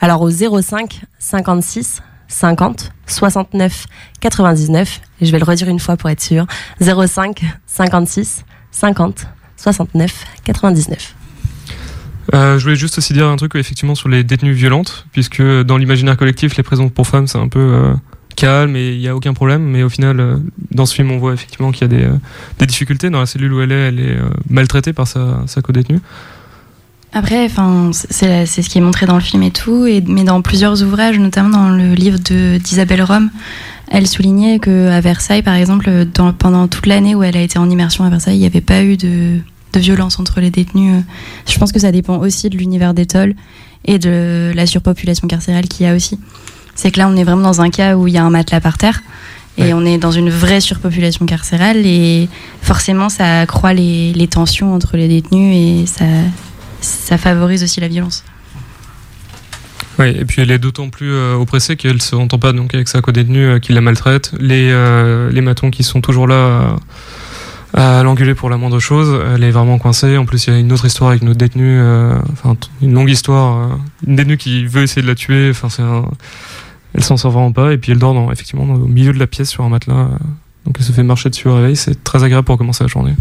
Alors 0.00 0.20
au 0.20 0.30
05 0.30 1.02
56 1.18 2.02
50 2.32 2.92
69 3.06 3.86
99. 4.20 5.00
Et 5.20 5.26
je 5.26 5.32
vais 5.32 5.38
le 5.38 5.44
redire 5.44 5.68
une 5.68 5.78
fois 5.78 5.96
pour 5.96 6.10
être 6.10 6.20
sûr. 6.20 6.46
05 6.80 7.42
56 7.66 8.44
50 8.70 9.26
69 9.56 10.24
99. 10.44 11.14
Euh, 12.34 12.58
je 12.58 12.62
voulais 12.64 12.76
juste 12.76 12.98
aussi 12.98 13.12
dire 13.12 13.26
un 13.26 13.36
truc 13.36 13.54
effectivement 13.56 13.94
sur 13.94 14.08
les 14.08 14.24
détenues 14.24 14.52
violentes, 14.52 15.06
puisque 15.12 15.42
dans 15.42 15.76
l'imaginaire 15.76 16.16
collectif, 16.16 16.56
les 16.56 16.62
prisons 16.62 16.88
pour 16.88 17.06
femmes 17.06 17.26
c'est 17.26 17.38
un 17.38 17.48
peu 17.48 17.58
euh, 17.58 17.94
calme 18.36 18.76
et 18.76 18.92
il 18.92 18.98
n'y 18.98 19.08
a 19.08 19.16
aucun 19.16 19.34
problème, 19.34 19.62
mais 19.62 19.82
au 19.82 19.88
final, 19.88 20.20
euh, 20.20 20.36
dans 20.70 20.86
ce 20.86 20.94
film, 20.94 21.10
on 21.10 21.18
voit 21.18 21.34
effectivement 21.34 21.72
qu'il 21.72 21.82
y 21.82 21.84
a 21.84 21.88
des, 21.88 22.08
des, 22.58 22.66
difficultés. 22.66 23.10
Dans 23.10 23.20
la 23.20 23.26
cellule 23.26 23.52
où 23.52 23.60
elle 23.60 23.72
est, 23.72 23.88
elle 23.88 24.00
est 24.00 24.18
maltraitée 24.48 24.92
par 24.92 25.06
sa, 25.06 25.42
sa 25.46 25.60
co-détenue. 25.60 26.00
Après, 27.14 27.44
enfin, 27.44 27.90
c'est 27.92 28.46
ce 28.46 28.68
qui 28.68 28.78
est 28.78 28.80
montré 28.80 29.04
dans 29.04 29.16
le 29.16 29.20
film 29.20 29.42
et 29.42 29.50
tout, 29.50 29.84
et, 29.84 30.02
mais 30.06 30.24
dans 30.24 30.40
plusieurs 30.40 30.82
ouvrages, 30.82 31.18
notamment 31.18 31.50
dans 31.50 31.68
le 31.68 31.92
livre 31.92 32.18
d'Isabelle 32.58 33.02
Rome, 33.02 33.30
elle 33.90 34.06
soulignait 34.06 34.58
qu'à 34.58 35.00
Versailles, 35.02 35.42
par 35.42 35.54
exemple, 35.54 36.06
dans, 36.14 36.32
pendant 36.32 36.68
toute 36.68 36.86
l'année 36.86 37.14
où 37.14 37.22
elle 37.22 37.36
a 37.36 37.42
été 37.42 37.58
en 37.58 37.68
immersion 37.68 38.04
à 38.04 38.10
Versailles, 38.10 38.36
il 38.36 38.40
n'y 38.40 38.46
avait 38.46 38.62
pas 38.62 38.82
eu 38.82 38.96
de, 38.96 39.38
de 39.74 39.80
violence 39.80 40.18
entre 40.18 40.40
les 40.40 40.50
détenus. 40.50 41.04
Je 41.46 41.58
pense 41.58 41.72
que 41.72 41.78
ça 41.78 41.92
dépend 41.92 42.16
aussi 42.16 42.48
de 42.48 42.56
l'univers 42.56 42.94
d'étole 42.94 43.34
et 43.84 43.98
de 43.98 44.52
la 44.54 44.64
surpopulation 44.64 45.28
carcérale 45.28 45.68
qu'il 45.68 45.84
y 45.84 45.88
a 45.90 45.94
aussi. 45.94 46.18
C'est 46.74 46.90
que 46.90 46.98
là, 46.98 47.08
on 47.08 47.16
est 47.16 47.24
vraiment 47.24 47.42
dans 47.42 47.60
un 47.60 47.68
cas 47.68 47.96
où 47.96 48.08
il 48.08 48.14
y 48.14 48.18
a 48.18 48.24
un 48.24 48.30
matelas 48.30 48.62
par 48.62 48.78
terre 48.78 49.02
et 49.58 49.74
on 49.74 49.84
est 49.84 49.98
dans 49.98 50.12
une 50.12 50.30
vraie 50.30 50.62
surpopulation 50.62 51.26
carcérale 51.26 51.84
et 51.84 52.30
forcément, 52.62 53.10
ça 53.10 53.40
accroît 53.40 53.74
les, 53.74 54.14
les 54.14 54.26
tensions 54.26 54.72
entre 54.74 54.96
les 54.96 55.08
détenus 55.08 55.54
et 55.54 55.86
ça, 55.86 56.06
ça 56.82 57.18
favorise 57.18 57.62
aussi 57.62 57.80
la 57.80 57.88
violence. 57.88 58.24
Oui, 59.98 60.08
et 60.08 60.24
puis 60.24 60.42
elle 60.42 60.50
est 60.50 60.58
d'autant 60.58 60.88
plus 60.88 61.12
euh, 61.12 61.34
oppressée 61.34 61.76
qu'elle 61.76 61.94
ne 61.94 62.00
s'entend 62.00 62.38
pas 62.38 62.52
donc 62.52 62.74
avec 62.74 62.88
sa 62.88 63.00
co-détenue 63.00 63.44
euh, 63.44 63.58
qui 63.58 63.72
la 63.72 63.80
maltraite. 63.80 64.32
Les, 64.38 64.70
euh, 64.70 65.30
les 65.30 65.40
matons 65.40 65.70
qui 65.70 65.82
sont 65.82 66.00
toujours 66.00 66.26
là 66.26 66.76
à 67.74 68.02
l'engueuler 68.02 68.34
pour 68.34 68.50
la 68.50 68.56
moindre 68.56 68.78
chose. 68.78 69.18
Elle 69.34 69.44
est 69.44 69.50
vraiment 69.50 69.78
coincée. 69.78 70.16
En 70.16 70.24
plus, 70.24 70.46
il 70.46 70.52
y 70.52 70.56
a 70.56 70.58
une 70.58 70.72
autre 70.72 70.84
histoire 70.84 71.10
avec 71.10 71.22
une 71.22 71.30
autre 71.30 71.38
détenue, 71.38 71.78
euh, 71.78 72.14
enfin 72.32 72.56
une 72.80 72.92
longue 72.92 73.10
histoire, 73.10 73.70
euh, 73.70 73.74
une 74.06 74.16
détenue 74.16 74.36
qui 74.36 74.66
veut 74.66 74.82
essayer 74.82 75.02
de 75.02 75.06
la 75.06 75.14
tuer. 75.14 75.50
Enfin, 75.50 75.68
c'est 75.68 75.82
elle 76.94 77.02
s'en 77.04 77.16
sort 77.16 77.30
vraiment 77.30 77.52
pas. 77.52 77.72
Et 77.72 77.78
puis 77.78 77.92
elle 77.92 77.98
dort 77.98 78.14
dans, 78.14 78.30
effectivement 78.30 78.64
au 78.64 78.86
milieu 78.86 79.12
de 79.12 79.18
la 79.18 79.26
pièce 79.26 79.50
sur 79.50 79.64
un 79.64 79.68
matelas. 79.68 79.94
Euh, 79.94 80.08
donc 80.66 80.76
elle 80.78 80.84
se 80.84 80.92
fait 80.92 81.02
marcher 81.02 81.30
dessus 81.30 81.48
au 81.48 81.54
réveil. 81.54 81.76
C'est 81.76 82.04
très 82.04 82.22
agréable 82.24 82.44
pour 82.44 82.58
commencer 82.58 82.84
la 82.84 82.88
journée. 82.88 83.14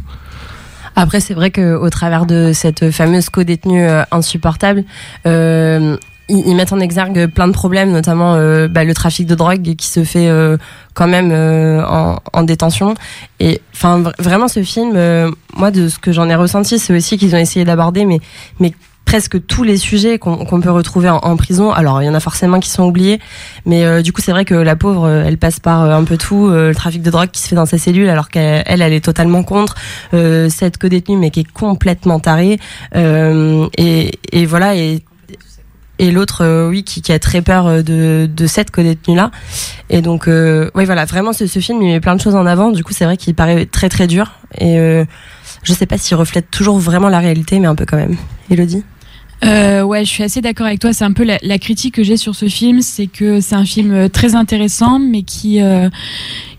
Après, 1.01 1.19
c'est 1.19 1.33
vrai 1.33 1.49
qu'au 1.49 1.89
travers 1.89 2.27
de 2.27 2.51
cette 2.53 2.91
fameuse 2.91 3.29
co-détenue 3.29 3.87
insupportable, 4.11 4.83
euh, 5.25 5.97
ils, 6.29 6.55
mettent 6.55 6.73
en 6.73 6.79
exergue 6.79 7.27
plein 7.27 7.47
de 7.47 7.53
problèmes, 7.53 7.91
notamment 7.91 8.35
euh, 8.35 8.67
bah, 8.67 8.83
le 8.83 8.93
trafic 8.93 9.27
de 9.27 9.35
drogue 9.35 9.75
qui 9.75 9.87
se 9.87 10.03
fait 10.03 10.27
euh, 10.27 10.57
quand 10.93 11.07
même 11.07 11.31
euh, 11.31 11.83
en, 11.85 12.19
en, 12.33 12.43
détention. 12.43 12.93
Et 13.39 13.61
enfin, 13.73 14.03
vraiment, 14.19 14.47
ce 14.47 14.63
film, 14.63 14.93
moi, 15.55 15.71
de 15.71 15.89
ce 15.89 15.99
que 15.99 16.11
j'en 16.11 16.29
ai 16.29 16.35
ressenti, 16.35 16.79
c'est 16.79 16.95
aussi 16.95 17.17
qu'ils 17.17 17.35
ont 17.35 17.39
essayé 17.39 17.65
d'aborder, 17.65 18.05
mais 18.05 18.19
presque 19.11 19.45
tous 19.45 19.63
les 19.63 19.75
sujets 19.75 20.19
qu'on 20.19 20.61
peut 20.61 20.71
retrouver 20.71 21.09
en, 21.09 21.35
prison. 21.35 21.73
Alors, 21.73 22.01
il 22.01 22.05
y 22.05 22.09
en 22.09 22.13
a 22.13 22.21
forcément 22.21 22.61
qui 22.61 22.69
sont 22.69 22.83
oubliés, 22.83 23.19
mais 23.65 24.01
du 24.01 24.13
coup, 24.13 24.21
c'est 24.21 24.31
vrai 24.31 24.45
que 24.45 24.55
la 24.55 24.77
pauvre, 24.77 25.09
elle 25.09 25.37
passe 25.37 25.59
par 25.59 25.81
un 25.81 26.05
peu 26.05 26.15
tout, 26.15 26.49
le 26.49 26.73
trafic 26.73 27.01
de 27.01 27.11
drogue 27.11 27.29
qui 27.29 27.41
se 27.41 27.49
fait 27.49 27.57
dans 27.57 27.65
sa 27.65 27.77
cellule, 27.77 28.07
alors 28.07 28.29
qu'elle, 28.29 28.63
elle, 28.65 28.93
est 28.93 29.03
totalement 29.03 29.43
contre 29.43 29.75
cette 30.13 30.77
co-détenue, 30.77 31.17
mais 31.17 31.29
qui 31.29 31.41
est 31.41 31.51
complètement 31.51 32.21
tarée. 32.21 32.57
et, 32.95 34.45
voilà, 34.45 34.75
et 36.01 36.11
l'autre 36.11 36.43
euh, 36.43 36.67
oui 36.67 36.83
qui, 36.83 37.11
a 37.11 37.19
très 37.19 37.41
peur 37.41 37.67
euh, 37.67 37.81
de, 37.83 38.27
de 38.33 38.47
cette 38.47 38.71
co-détenue 38.71 39.15
là 39.15 39.29
et 39.89 40.01
donc 40.01 40.27
euh, 40.27 40.71
oui 40.73 40.83
voilà 40.85 41.05
vraiment 41.05 41.31
ce, 41.31 41.45
ce, 41.45 41.59
film 41.59 41.79
il 41.81 41.89
met 41.89 41.99
plein 41.99 42.15
de 42.15 42.21
choses 42.21 42.35
en 42.35 42.45
avant. 42.47 42.71
Du 42.71 42.83
coup 42.83 42.91
c'est 42.91 43.05
vrai 43.05 43.17
qu'il 43.17 43.35
paraît 43.35 43.65
très 43.67 43.87
très 43.87 44.07
dur. 44.07 44.31
Et 44.57 44.79
euh, 44.79 45.05
je 45.63 45.73
sais 45.73 45.85
pas 45.85 45.97
s'il 45.97 46.17
reflète 46.17 46.49
toujours 46.49 46.79
vraiment 46.79 47.07
la 47.07 47.19
réalité 47.19 47.59
mais 47.59 47.67
un 47.67 47.75
peu 47.75 47.85
quand 47.85 47.97
même. 47.97 48.17
Elodie 48.49 48.83
euh, 49.43 49.81
ouais, 49.81 50.05
je 50.05 50.09
suis 50.09 50.23
assez 50.23 50.41
d'accord 50.41 50.67
avec 50.67 50.79
toi. 50.79 50.93
C'est 50.93 51.03
un 51.03 51.13
peu 51.13 51.23
la, 51.23 51.59
critique 51.59 51.95
que 51.95 52.03
j'ai 52.03 52.17
sur 52.17 52.35
ce 52.35 52.47
film, 52.47 52.81
c'est 52.81 53.07
que 53.07 53.39
c'est 53.39 53.55
un 53.55 53.65
film 53.65 54.09
très 54.09 54.35
intéressant, 54.35 54.99
mais 54.99 55.23
qui 55.23 55.61
euh, 55.61 55.89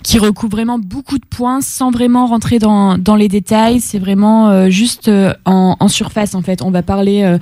qui 0.03 0.19
recouvre 0.19 0.51
vraiment 0.51 0.81
beaucoup 0.81 1.19
de 1.19 1.25
points 1.25 1.61
sans 1.61 1.93
vraiment 1.93 2.27
rentrer 2.27 2.59
dans, 2.59 2.99
dans 2.99 3.15
les 3.15 3.29
détails. 3.29 3.81
C'est 3.81 4.01
vraiment 4.01 4.51
euh, 4.51 4.69
juste 4.69 5.11
en, 5.45 5.77
en, 5.79 5.89
surface 5.89 6.35
en 6.35 6.43
fait. 6.43 6.63
On 6.63 6.73
va 6.73 6.83
parler 6.83 7.39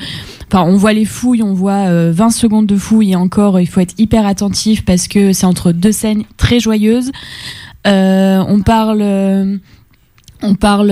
Enfin, 0.52 0.64
on 0.68 0.76
voit 0.76 0.92
les 0.92 1.04
fouilles, 1.04 1.44
on 1.44 1.54
voit 1.54 1.84
20 1.84 2.26
euh, 2.26 2.30
secondes 2.30 2.66
de 2.66 2.76
fouilles 2.76 3.12
et 3.12 3.16
encore, 3.16 3.60
il 3.60 3.66
faut 3.66 3.80
être 3.80 3.94
hyper 3.98 4.26
attentif 4.26 4.84
parce 4.84 5.06
que 5.06 5.32
c'est 5.32 5.46
entre 5.46 5.70
deux 5.70 5.92
scènes 5.92 6.24
très 6.36 6.58
joyeuses. 6.58 7.12
Euh, 7.86 8.42
on 8.48 8.60
parle. 8.60 9.60
Euh, 10.42 10.46
on 10.46 10.54
parle 10.54 10.88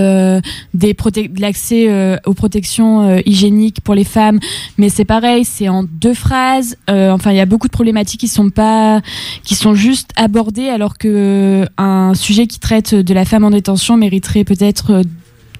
des 0.74 0.94
de 0.94 1.40
l'accès 1.40 2.18
aux 2.24 2.34
protections 2.34 3.18
hygiéniques 3.24 3.80
pour 3.80 3.94
les 3.94 4.04
femmes, 4.04 4.40
mais 4.76 4.88
c'est 4.88 5.04
pareil, 5.04 5.44
c'est 5.44 5.68
en 5.68 5.84
deux 5.84 6.14
phrases. 6.14 6.76
enfin, 6.88 7.30
il 7.30 7.36
y 7.36 7.40
a 7.40 7.46
beaucoup 7.46 7.66
de 7.66 7.72
problématiques 7.72 8.20
qui 8.20 8.28
sont 8.28 8.50
pas, 8.50 9.00
qui 9.44 9.54
sont 9.54 9.74
juste 9.74 10.10
abordées, 10.16 10.68
alors 10.68 10.98
que 10.98 11.66
un 11.76 12.14
sujet 12.14 12.46
qui 12.46 12.58
traite 12.58 12.94
de 12.94 13.14
la 13.14 13.24
femme 13.24 13.44
en 13.44 13.50
détention 13.50 13.96
mériterait 13.96 14.44
peut-être 14.44 15.02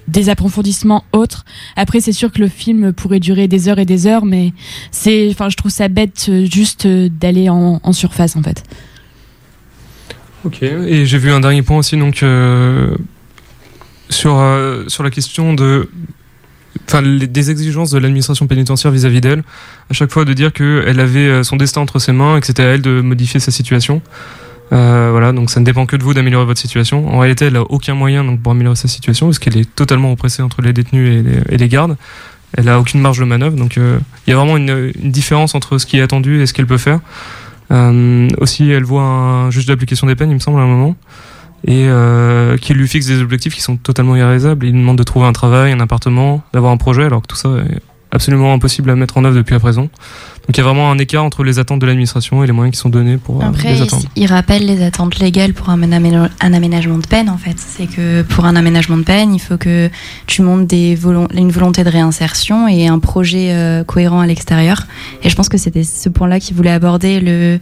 des 0.08 0.30
approfondissements 0.30 1.04
autres. 1.12 1.44
Après, 1.76 2.00
c'est 2.00 2.12
sûr 2.12 2.32
que 2.32 2.40
le 2.40 2.48
film 2.48 2.92
pourrait 2.92 3.20
durer 3.20 3.46
des 3.46 3.68
heures 3.68 3.78
et 3.78 3.84
des 3.84 4.06
heures, 4.06 4.24
mais 4.24 4.52
c'est, 4.90 5.28
enfin, 5.30 5.48
je 5.50 5.56
trouve 5.56 5.70
ça 5.70 5.88
bête 5.88 6.26
euh, 6.28 6.46
juste 6.50 6.86
euh, 6.86 7.08
d'aller 7.08 7.48
en, 7.48 7.92
surface, 7.92 8.36
en 8.36 8.42
fait. 8.42 8.64
Ok, 10.44 10.62
et 10.62 11.04
j'ai 11.04 11.18
vu 11.18 11.30
un 11.30 11.40
dernier 11.40 11.62
point 11.62 11.78
aussi, 11.78 11.96
donc 11.96 12.24
euh, 14.10 14.82
sur 14.84 14.90
sur 14.90 15.02
la 15.02 15.10
question 15.10 15.54
de, 15.54 15.88
enfin, 16.86 17.02
des 17.02 17.50
exigences 17.50 17.90
de 17.90 17.98
l'administration 17.98 18.46
pénitentiaire 18.46 18.90
vis-à-vis 18.90 19.20
d'elle, 19.20 19.42
à 19.90 19.94
chaque 19.94 20.10
fois 20.10 20.24
de 20.24 20.32
dire 20.32 20.52
qu'elle 20.52 21.00
avait 21.00 21.44
son 21.44 21.56
destin 21.56 21.80
entre 21.80 21.98
ses 21.98 22.12
mains 22.12 22.36
et 22.36 22.40
que 22.40 22.46
c'était 22.46 22.62
à 22.62 22.66
elle 22.66 22.82
de 22.82 23.00
modifier 23.00 23.40
sa 23.40 23.50
situation. 23.50 24.02
Euh, 24.72 25.08
voilà, 25.10 25.32
donc 25.32 25.50
ça 25.50 25.60
ne 25.60 25.64
dépend 25.64 25.86
que 25.86 25.96
de 25.96 26.02
vous 26.02 26.14
d'améliorer 26.14 26.44
votre 26.44 26.60
situation. 26.60 27.08
En 27.08 27.18
réalité, 27.18 27.46
elle 27.46 27.54
n'a 27.54 27.62
aucun 27.62 27.94
moyen 27.94 28.24
donc, 28.24 28.42
pour 28.42 28.52
améliorer 28.52 28.76
sa 28.76 28.88
situation 28.88 29.26
parce 29.26 29.38
qu'elle 29.38 29.56
est 29.56 29.74
totalement 29.74 30.12
oppressée 30.12 30.42
entre 30.42 30.62
les 30.62 30.72
détenus 30.72 31.24
et 31.48 31.56
les, 31.56 31.68
gardes. 31.68 31.96
Elle 32.54 32.66
n'a 32.66 32.78
aucune 32.78 33.00
marge 33.00 33.18
de 33.18 33.24
manœuvre, 33.24 33.56
donc 33.56 33.78
euh, 33.78 33.98
il 34.26 34.30
y 34.30 34.32
a 34.32 34.36
vraiment 34.36 34.56
une, 34.56 34.92
différence 34.96 35.54
entre 35.54 35.78
ce 35.78 35.86
qui 35.86 35.98
est 35.98 36.02
attendu 36.02 36.40
et 36.40 36.46
ce 36.46 36.52
qu'elle 36.52 36.66
peut 36.66 36.78
faire. 36.78 37.00
Euh, 37.70 38.28
aussi, 38.38 38.68
elle 38.70 38.84
voit 38.84 39.02
un 39.02 39.50
juge 39.50 39.66
d'application 39.66 40.06
des 40.06 40.14
peines, 40.14 40.30
il 40.30 40.34
me 40.34 40.40
semble, 40.40 40.58
à 40.58 40.62
un 40.62 40.66
moment, 40.66 40.96
et 41.66 41.86
euh, 41.88 42.56
qui 42.56 42.74
lui 42.74 42.88
fixe 42.88 43.06
des 43.06 43.20
objectifs 43.20 43.54
qui 43.54 43.62
sont 43.62 43.76
totalement 43.76 44.16
irréalisables. 44.16 44.66
Il 44.66 44.72
demande 44.72 44.98
de 44.98 45.02
trouver 45.02 45.26
un 45.26 45.32
travail, 45.32 45.72
un 45.72 45.80
appartement, 45.80 46.42
d'avoir 46.52 46.72
un 46.72 46.76
projet, 46.76 47.04
alors 47.04 47.22
que 47.22 47.26
tout 47.26 47.36
ça 47.36 47.48
est 47.70 47.80
absolument 48.10 48.54
impossible 48.54 48.90
à 48.90 48.96
mettre 48.96 49.18
en 49.18 49.24
œuvre 49.24 49.36
depuis 49.36 49.52
la 49.52 49.60
prison. 49.60 49.82
Donc 49.82 50.56
il 50.56 50.58
y 50.58 50.60
a 50.60 50.64
vraiment 50.64 50.90
un 50.90 50.96
écart 50.96 51.24
entre 51.24 51.44
les 51.44 51.58
attentes 51.58 51.80
de 51.80 51.86
l'administration 51.86 52.42
et 52.42 52.46
les 52.46 52.54
moyens 52.54 52.74
qui 52.74 52.80
sont 52.80 52.88
donnés 52.88 53.18
pour 53.18 53.42
euh, 53.42 53.46
Après, 53.46 53.74
les 53.74 53.82
attendre. 53.82 54.02
Il, 54.16 54.26
rappelle 54.26 54.64
les 54.64 54.82
attentes 54.82 55.18
légales 55.18 55.52
pour 55.52 55.68
un, 55.68 55.82
aménagement 55.82 56.96
de 56.96 57.06
peine 57.06 57.28
en 57.28 57.36
fait. 57.36 57.56
C'est 57.58 57.86
que 57.86 58.22
pour 58.22 58.46
un 58.46 58.56
aménagement 58.56 58.96
de 58.96 59.02
peine, 59.02 59.34
il 59.34 59.40
faut 59.40 59.58
que 59.58 59.90
tu 60.26 60.40
montes 60.40 60.66
des 60.66 60.98
une 61.34 61.50
volonté 61.50 61.84
de 61.84 61.90
réinsertion 61.90 62.66
et 62.66 62.86
un 62.86 62.98
projet 62.98 63.52
euh, 63.52 63.84
cohérent 63.84 64.20
à 64.20 64.26
l'extérieur. 64.26 64.86
Et 65.22 65.28
je 65.28 65.36
pense 65.36 65.50
que 65.50 65.58
c'était 65.58 65.84
ce 65.84 66.08
point-là 66.08 66.40
qu'il 66.40 66.56
voulait 66.56 66.70
aborder 66.70 67.20
le 67.20 67.60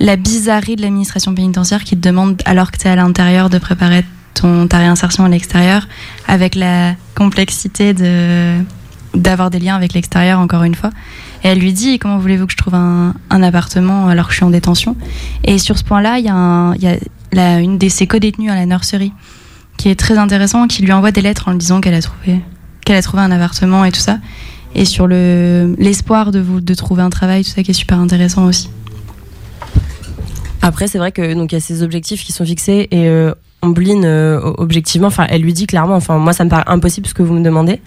la 0.00 0.16
bizarrerie 0.16 0.76
de 0.76 0.82
l'administration 0.82 1.34
pénitentiaire 1.34 1.84
qui 1.84 1.96
te 1.96 2.06
demande 2.06 2.40
alors 2.44 2.70
que 2.70 2.78
tu 2.78 2.86
es 2.86 2.90
à 2.90 2.96
l'intérieur 2.96 3.50
de 3.50 3.58
préparer 3.58 4.04
ton 4.34 4.68
ta 4.68 4.78
réinsertion 4.78 5.24
à 5.24 5.28
l'extérieur 5.28 5.88
avec 6.26 6.54
la 6.54 6.94
complexité 7.14 7.94
de 7.94 8.54
d'avoir 9.14 9.50
des 9.50 9.58
liens 9.58 9.74
avec 9.74 9.94
l'extérieur 9.94 10.38
encore 10.38 10.62
une 10.62 10.74
fois. 10.74 10.90
Et 11.42 11.48
elle 11.48 11.58
lui 11.58 11.72
dit 11.72 11.98
comment 11.98 12.18
voulez-vous 12.18 12.46
que 12.46 12.52
je 12.52 12.56
trouve 12.56 12.74
un, 12.74 13.14
appartement 13.30 14.08
alors 14.08 14.26
que 14.26 14.32
je 14.32 14.36
suis 14.36 14.44
en 14.44 14.50
détention? 14.50 14.96
Et 15.44 15.58
sur 15.58 15.78
ce 15.78 15.84
point-là, 15.84 16.18
il 16.18 16.24
y 16.24 17.38
a, 17.38 17.60
une 17.60 17.78
de 17.78 17.88
ses 17.88 18.06
co-détenues 18.06 18.50
à 18.50 18.54
la 18.54 18.66
nurserie 18.66 19.12
qui 19.76 19.88
est 19.88 19.98
très 19.98 20.18
intéressant, 20.18 20.66
qui 20.66 20.82
lui 20.82 20.92
envoie 20.92 21.12
des 21.12 21.22
lettres 21.22 21.48
en 21.48 21.52
lui 21.52 21.58
disant 21.58 21.80
qu'elle 21.80 21.94
a 21.94 22.02
trouvé 22.02 22.40
qu'elle 22.84 22.96
a 22.96 23.02
trouvé 23.02 23.22
un 23.22 23.30
appartement 23.30 23.84
et 23.84 23.92
tout 23.92 24.00
ça. 24.00 24.18
Et 24.74 24.84
sur 24.84 25.06
le 25.06 25.74
l'espoir 25.78 26.30
de 26.30 26.38
vous 26.38 26.60
de 26.60 26.74
trouver 26.74 27.02
un 27.02 27.10
travail, 27.10 27.44
tout 27.44 27.50
ça 27.50 27.62
qui 27.62 27.70
est 27.70 27.74
super 27.74 27.98
intéressant 27.98 28.44
aussi. 28.44 28.70
Après, 30.62 30.88
c'est 30.88 30.98
vrai 30.98 31.12
que 31.12 31.34
donc 31.34 31.52
il 31.52 31.54
y 31.54 31.58
a 31.58 31.60
ces 31.60 31.82
objectifs 31.82 32.24
qui 32.24 32.32
sont 32.32 32.44
fixés 32.44 32.88
et 32.90 33.08
euh, 33.08 33.32
Ambline, 33.60 34.04
euh, 34.04 34.40
objectivement, 34.58 35.08
enfin, 35.08 35.26
elle 35.28 35.42
lui 35.42 35.52
dit 35.52 35.66
clairement, 35.66 35.96
enfin, 35.96 36.18
moi, 36.18 36.32
ça 36.32 36.44
me 36.44 36.50
paraît 36.50 36.64
impossible 36.68 37.08
ce 37.08 37.14
que 37.14 37.24
vous 37.24 37.34
me 37.34 37.42
demandez. 37.42 37.80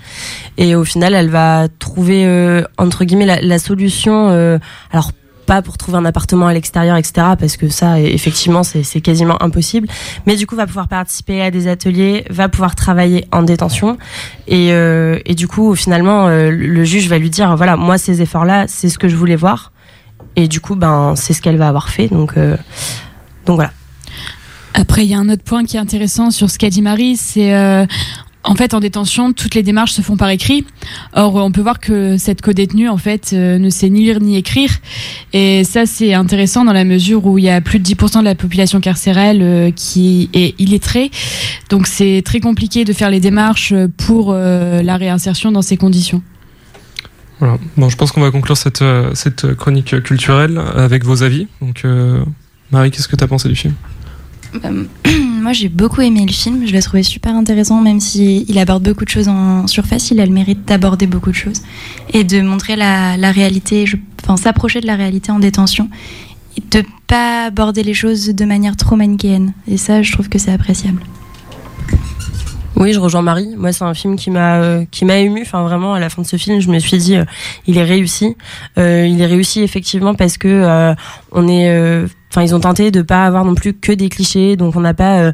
Et 0.57 0.75
au 0.75 0.83
final, 0.83 1.13
elle 1.13 1.29
va 1.29 1.67
trouver, 1.79 2.25
euh, 2.25 2.63
entre 2.77 3.05
guillemets, 3.05 3.25
la, 3.25 3.39
la 3.39 3.57
solution, 3.57 4.29
euh, 4.31 4.59
alors 4.91 5.11
pas 5.45 5.61
pour 5.61 5.77
trouver 5.77 5.97
un 5.97 6.03
appartement 6.03 6.47
à 6.47 6.53
l'extérieur, 6.53 6.97
etc. 6.97 7.13
Parce 7.39 7.55
que 7.55 7.69
ça, 7.69 8.01
effectivement, 8.01 8.63
c'est 8.63 9.01
quasiment 9.01 9.41
impossible. 9.41 9.87
Mais 10.25 10.35
du 10.35 10.45
coup, 10.45 10.57
va 10.57 10.67
pouvoir 10.67 10.89
participer 10.89 11.41
à 11.41 11.51
des 11.51 11.69
ateliers, 11.69 12.25
va 12.29 12.49
pouvoir 12.49 12.75
travailler 12.75 13.25
en 13.31 13.41
détention. 13.41 13.97
Et, 14.47 14.69
et 14.69 15.35
du 15.35 15.47
coup, 15.47 15.75
finalement, 15.75 16.27
le 16.29 16.83
juge 16.85 17.09
va 17.09 17.17
lui 17.17 17.29
dire, 17.29 17.57
voilà, 17.57 17.75
moi, 17.75 17.97
ces 17.97 18.21
efforts-là, 18.21 18.65
c'est 18.67 18.87
ce 18.87 18.99
que 18.99 19.09
je 19.09 19.15
voulais 19.15 19.35
voir. 19.35 19.71
Et 20.35 20.47
du 20.47 20.61
coup, 20.61 20.75
ben, 20.75 21.13
c'est 21.15 21.33
ce 21.33 21.41
qu'elle 21.41 21.57
va 21.57 21.67
avoir 21.67 21.89
fait. 21.89 22.07
Donc, 22.07 22.35
donc 23.45 23.55
voilà. 23.55 23.71
Après, 24.73 25.05
il 25.05 25.09
y 25.09 25.13
a 25.13 25.19
un 25.19 25.29
autre 25.29 25.43
point 25.43 25.65
qui 25.65 25.77
est 25.77 25.79
intéressant 25.79 26.31
sur 26.31 26.49
ce 26.49 26.57
qu'a 26.57 26.69
dit 26.69 26.81
Marie, 26.81 27.17
c'est 27.17 27.53
euh, 27.53 27.85
en 28.43 28.55
fait, 28.55 28.73
en 28.73 28.79
détention, 28.79 29.33
toutes 29.33 29.53
les 29.53 29.63
démarches 29.63 29.91
se 29.91 30.01
font 30.01 30.15
par 30.15 30.29
écrit. 30.29 30.65
Or, 31.13 31.35
on 31.35 31.51
peut 31.51 31.61
voir 31.61 31.79
que 31.79 32.17
cette 32.17 32.41
co-détenue, 32.41 32.87
en 32.87 32.97
fait, 32.97 33.31
euh, 33.33 33.59
ne 33.59 33.69
sait 33.69 33.89
ni 33.89 34.01
lire 34.01 34.19
ni 34.21 34.37
écrire. 34.37 34.71
Et 35.33 35.63
ça, 35.63 35.85
c'est 35.85 36.13
intéressant 36.13 36.63
dans 36.63 36.73
la 36.73 36.85
mesure 36.85 37.25
où 37.25 37.37
il 37.37 37.43
y 37.43 37.49
a 37.49 37.59
plus 37.59 37.79
de 37.79 37.85
10% 37.85 38.19
de 38.19 38.25
la 38.25 38.35
population 38.35 38.79
carcérale 38.79 39.39
euh, 39.41 39.71
qui 39.71 40.29
est 40.33 40.55
illettrée. 40.59 41.11
Donc, 41.69 41.85
c'est 41.85 42.21
très 42.23 42.39
compliqué 42.39 42.85
de 42.85 42.93
faire 42.93 43.09
les 43.09 43.19
démarches 43.19 43.73
pour 43.97 44.33
la 44.33 44.97
réinsertion 44.97 45.51
dans 45.51 45.61
ces 45.61 45.77
conditions. 45.77 46.21
Voilà. 47.41 47.57
Bon, 47.75 47.89
je 47.89 47.97
pense 47.97 48.13
qu'on 48.13 48.21
va 48.21 48.31
conclure 48.31 48.55
cette, 48.55 48.83
cette 49.13 49.55
chronique 49.55 50.01
culturelle 50.03 50.61
avec 50.75 51.03
vos 51.03 51.23
avis. 51.23 51.47
Donc, 51.59 51.85
Marie, 52.71 52.91
qu'est-ce 52.91 53.07
que 53.07 53.15
tu 53.15 53.23
as 53.23 53.27
pensé 53.27 53.49
du 53.49 53.55
film? 53.55 53.73
Bah, 54.53 54.69
moi, 55.41 55.53
j'ai 55.53 55.69
beaucoup 55.69 56.01
aimé 56.01 56.25
le 56.25 56.31
film. 56.31 56.65
Je 56.65 56.73
l'ai 56.73 56.81
trouvé 56.81 57.03
super 57.03 57.35
intéressant, 57.35 57.81
même 57.81 57.99
s'il 57.99 58.49
il 58.49 58.59
aborde 58.59 58.83
beaucoup 58.83 59.05
de 59.05 59.09
choses 59.09 59.27
en 59.27 59.67
surface. 59.67 60.11
Il 60.11 60.19
a 60.19 60.25
le 60.25 60.31
mérite 60.31 60.65
d'aborder 60.67 61.07
beaucoup 61.07 61.31
de 61.31 61.35
choses 61.35 61.61
et 62.13 62.23
de 62.23 62.41
montrer 62.41 62.75
la, 62.75 63.31
réalité, 63.31 63.85
enfin, 64.23 64.37
s'approcher 64.37 64.81
de 64.81 64.87
la 64.87 64.95
réalité 64.95 65.31
en 65.31 65.39
détention 65.39 65.89
et 66.57 66.63
de 66.69 66.85
pas 67.07 67.45
aborder 67.45 67.83
les 67.83 67.93
choses 67.93 68.27
de 68.27 68.45
manière 68.45 68.75
trop 68.75 68.95
manichéenne. 68.95 69.53
Et 69.67 69.77
ça, 69.77 70.01
je 70.01 70.11
trouve 70.11 70.29
que 70.29 70.37
c'est 70.37 70.51
appréciable. 70.51 71.01
Oui, 72.81 72.93
je 72.93 72.99
rejoins 72.99 73.21
Marie. 73.21 73.53
Moi, 73.55 73.73
c'est 73.73 73.83
un 73.83 73.93
film 73.93 74.15
qui 74.15 74.31
m'a 74.31 74.59
euh, 74.59 74.85
qui 74.89 75.05
m'a 75.05 75.17
ému. 75.17 75.43
Enfin, 75.43 75.61
vraiment, 75.61 75.93
à 75.93 75.99
la 75.99 76.09
fin 76.09 76.23
de 76.23 76.27
ce 76.27 76.35
film, 76.35 76.59
je 76.59 76.67
me 76.71 76.79
suis 76.79 76.97
dit, 76.97 77.15
euh, 77.15 77.25
il 77.67 77.77
est 77.77 77.83
réussi. 77.83 78.35
Euh, 78.79 79.05
il 79.07 79.21
est 79.21 79.27
réussi 79.27 79.61
effectivement 79.61 80.15
parce 80.15 80.39
que 80.39 80.95
on 81.31 81.47
est 81.47 82.03
enfin 82.31 82.41
ils 82.41 82.55
ont 82.55 82.59
tenté 82.59 82.89
de 82.89 83.03
pas 83.03 83.27
avoir 83.27 83.45
non 83.45 83.53
plus 83.53 83.73
que 83.73 83.91
des 83.91 84.09
clichés 84.09 84.55
donc 84.55 84.75
on 84.75 84.79
n'a 84.79 84.93
pas 84.93 85.31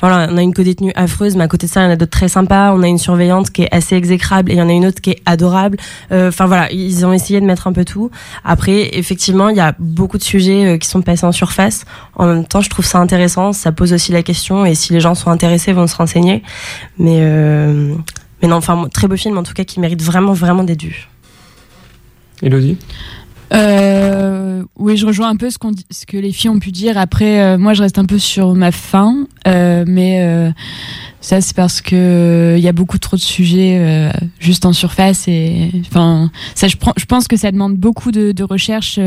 voilà, 0.00 0.28
on 0.30 0.36
a 0.36 0.42
une 0.42 0.54
co-détenue 0.54 0.92
affreuse, 0.94 1.36
mais 1.36 1.44
à 1.44 1.48
côté 1.48 1.66
de 1.66 1.72
ça, 1.72 1.82
il 1.82 1.84
y 1.84 1.86
en 1.86 1.90
a 1.90 1.96
d'autres 1.96 2.10
très 2.10 2.28
sympas. 2.28 2.72
On 2.72 2.82
a 2.82 2.88
une 2.88 2.98
surveillante 2.98 3.50
qui 3.50 3.62
est 3.62 3.74
assez 3.74 3.96
exécrable 3.96 4.50
et 4.50 4.54
il 4.54 4.58
y 4.58 4.62
en 4.62 4.68
a 4.68 4.72
une 4.72 4.86
autre 4.86 5.00
qui 5.00 5.10
est 5.10 5.22
adorable. 5.26 5.78
Euh, 6.12 6.28
enfin 6.28 6.46
voilà, 6.46 6.70
ils 6.72 7.04
ont 7.04 7.12
essayé 7.12 7.40
de 7.40 7.46
mettre 7.46 7.66
un 7.66 7.72
peu 7.72 7.84
tout. 7.84 8.10
Après, 8.44 8.96
effectivement, 8.96 9.48
il 9.48 9.56
y 9.56 9.60
a 9.60 9.74
beaucoup 9.78 10.18
de 10.18 10.22
sujets 10.22 10.66
euh, 10.66 10.78
qui 10.78 10.88
sont 10.88 11.02
passés 11.02 11.26
en 11.26 11.32
surface. 11.32 11.84
En 12.14 12.26
même 12.26 12.44
temps, 12.44 12.60
je 12.60 12.70
trouve 12.70 12.84
ça 12.84 12.98
intéressant. 12.98 13.52
Ça 13.52 13.72
pose 13.72 13.92
aussi 13.92 14.12
la 14.12 14.22
question 14.22 14.64
et 14.64 14.74
si 14.74 14.92
les 14.92 15.00
gens 15.00 15.14
sont 15.14 15.30
intéressés, 15.30 15.72
vont 15.72 15.86
se 15.86 15.96
renseigner. 15.96 16.42
Mais 16.98 17.18
euh, 17.20 17.94
mais 18.42 18.48
non, 18.48 18.56
enfin 18.56 18.88
très 18.92 19.06
beau 19.06 19.16
film 19.16 19.36
en 19.36 19.42
tout 19.42 19.52
cas 19.52 19.64
qui 19.64 19.80
mérite 19.80 20.02
vraiment 20.02 20.32
vraiment 20.32 20.64
d'être 20.64 20.82
vu. 20.82 21.08
Elodie? 22.42 22.78
Euh, 23.52 24.62
oui, 24.76 24.96
je 24.96 25.06
rejoins 25.06 25.28
un 25.28 25.36
peu 25.36 25.50
ce, 25.50 25.58
qu'on 25.58 25.72
ce 25.90 26.06
que 26.06 26.16
les 26.16 26.32
filles 26.32 26.50
ont 26.50 26.58
pu 26.58 26.70
dire. 26.70 26.96
Après, 26.96 27.40
euh, 27.40 27.58
moi, 27.58 27.74
je 27.74 27.82
reste 27.82 27.98
un 27.98 28.04
peu 28.04 28.18
sur 28.18 28.54
ma 28.54 28.72
fin, 28.72 29.26
euh, 29.46 29.84
mais 29.86 30.22
euh, 30.22 30.50
ça, 31.20 31.40
c'est 31.40 31.54
parce 31.54 31.80
que 31.80 32.54
il 32.56 32.62
y 32.62 32.68
a 32.68 32.72
beaucoup 32.72 32.98
trop 32.98 33.16
de 33.16 33.20
sujets 33.20 34.10
juste 34.38 34.64
en 34.64 34.72
surface 34.72 35.28
et 35.28 35.70
enfin, 35.86 36.30
ça, 36.54 36.66
je, 36.68 36.76
pense 36.76 37.28
que 37.28 37.36
ça 37.36 37.50
demande 37.52 37.76
beaucoup 37.76 38.10
de, 38.10 38.32
de 38.32 38.42
recherche 38.42 38.98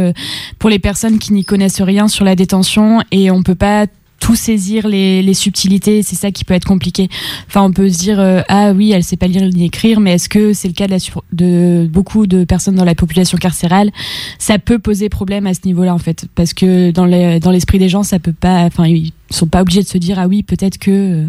pour 0.60 0.70
les 0.70 0.80
personnes 0.80 1.18
qui 1.18 1.34
n'y 1.34 1.44
connaissent 1.44 1.82
rien 1.82 2.08
sur 2.08 2.24
la 2.24 2.36
détention 2.36 3.02
et 3.12 3.32
on 3.32 3.42
peut 3.42 3.56
pas 3.56 3.88
tout 4.24 4.36
saisir 4.36 4.88
les, 4.88 5.22
les 5.22 5.34
subtilités, 5.34 6.02
c'est 6.02 6.16
ça 6.16 6.32
qui 6.32 6.46
peut 6.46 6.54
être 6.54 6.64
compliqué. 6.64 7.10
Enfin, 7.48 7.62
on 7.62 7.74
peut 7.74 7.90
se 7.90 8.00
dire 8.00 8.22
euh, 8.22 8.40
ah 8.48 8.72
oui, 8.72 8.94
elle 8.94 9.04
sait 9.04 9.18
pas 9.18 9.28
lire 9.28 9.44
ni 9.44 9.66
écrire, 9.66 10.00
mais 10.00 10.14
est-ce 10.14 10.30
que 10.30 10.54
c'est 10.54 10.70
le 10.70 10.74
cas 10.74 10.88
de, 10.88 10.92
la 10.92 10.98
de 11.34 11.88
beaucoup 11.92 12.26
de 12.26 12.46
personnes 12.46 12.76
dans 12.76 12.86
la 12.86 12.96
population 12.96 13.38
carcérale? 13.38 13.92
Ça 14.40 14.60
peut 14.60 14.80
poser 14.80 15.10
problème 15.10 15.46
à 15.46 15.54
ce 15.54 15.60
niveau-là 15.66 15.94
en 15.94 15.98
fait, 15.98 16.26
parce 16.36 16.54
que 16.54 16.92
dans 16.92 17.06
dans 17.38 17.52
l'esprit 17.52 17.80
des 17.80 17.90
gens, 17.90 18.04
ça 18.04 18.18
peut 18.18 18.32
pas. 18.32 18.62
Enfin, 18.62 18.88
ils 18.88 19.12
sont 19.30 19.48
pas 19.48 19.62
obligés 19.62 19.84
de 19.84 19.90
se 19.90 19.98
dire 19.98 20.18
ah 20.18 20.28
oui, 20.28 20.42
peut-être 20.42 20.78
que 20.78 21.26
euh, 21.26 21.28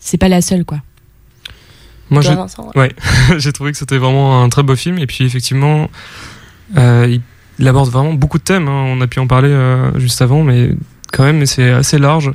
c'est 0.00 0.18
pas 0.18 0.28
la 0.28 0.42
seule 0.42 0.64
quoi. 0.64 0.78
Moi, 2.10 2.22
j'ai 2.22 2.34
ouais. 2.74 3.52
trouvé 3.54 3.70
que 3.70 3.78
c'était 3.78 3.98
vraiment 3.98 4.42
un 4.42 4.48
très 4.48 4.64
beau 4.64 4.74
film 4.74 4.98
et 4.98 5.06
puis 5.06 5.24
effectivement, 5.24 5.88
euh, 6.76 7.16
il, 7.60 7.68
aborde 7.68 7.88
vraiment 7.88 8.14
beaucoup 8.14 8.38
de 8.38 8.42
thèmes. 8.42 8.66
Hein. 8.66 8.84
On 8.88 9.00
a 9.00 9.06
pu 9.06 9.20
en 9.20 9.28
parler 9.28 9.56
juste 9.94 10.20
avant, 10.20 10.42
mais 10.42 10.70
quand 11.12 11.24
même, 11.24 11.38
mais 11.38 11.46
c'est 11.46 11.70
assez 11.70 11.98
large. 11.98 12.32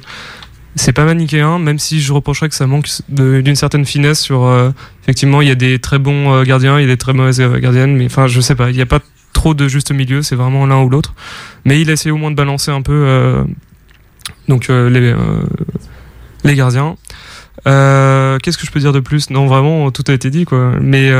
C'est 0.75 0.93
pas 0.93 1.05
manichéen, 1.05 1.57
même 1.57 1.79
si 1.79 2.01
je 2.01 2.13
reprocherais 2.13 2.49
que 2.49 2.55
ça 2.55 2.67
manque 2.67 2.87
d'une 3.09 3.55
certaine 3.55 3.83
finesse 3.83 4.21
sur. 4.21 4.45
Euh, 4.45 4.69
effectivement, 5.03 5.41
il 5.41 5.47
y 5.47 5.51
a 5.51 5.55
des 5.55 5.79
très 5.79 5.97
bons 5.97 6.33
euh, 6.33 6.43
gardiens, 6.43 6.77
il 6.79 6.81
y 6.81 6.85
a 6.85 6.87
des 6.87 6.97
très 6.97 7.13
mauvaises 7.13 7.41
euh, 7.41 7.59
gardiennes, 7.59 7.97
mais 7.97 8.05
enfin, 8.05 8.27
je 8.27 8.39
sais 8.39 8.53
pas, 8.53 8.69
il 8.69 8.75
n'y 8.75 8.81
a 8.81 8.85
pas 8.85 8.99
trop 9.33 9.55
de 9.55 9.67
juste 9.67 9.91
milieu, 9.91 10.21
c'est 10.21 10.35
vraiment 10.35 10.67
l'un 10.67 10.81
ou 10.83 10.89
l'autre. 10.89 11.15
Mais 11.65 11.81
il 11.81 11.89
essaie 11.89 12.11
au 12.11 12.17
moins 12.17 12.29
de 12.29 12.35
balancer 12.35 12.71
un 12.71 12.81
peu 12.81 13.45
donc 14.47 14.69
les, 14.69 15.13
les 16.43 16.55
gardiens. 16.55 16.95
Qu'est-ce 17.65 18.57
que 18.57 18.65
je 18.65 18.71
peux 18.71 18.79
dire 18.79 18.93
de 18.93 18.99
plus? 18.99 19.29
Non, 19.29 19.45
vraiment, 19.45 19.91
tout 19.91 20.03
a 20.07 20.13
été 20.13 20.31
dit, 20.31 20.45
quoi. 20.45 20.73
Mais 20.81 21.11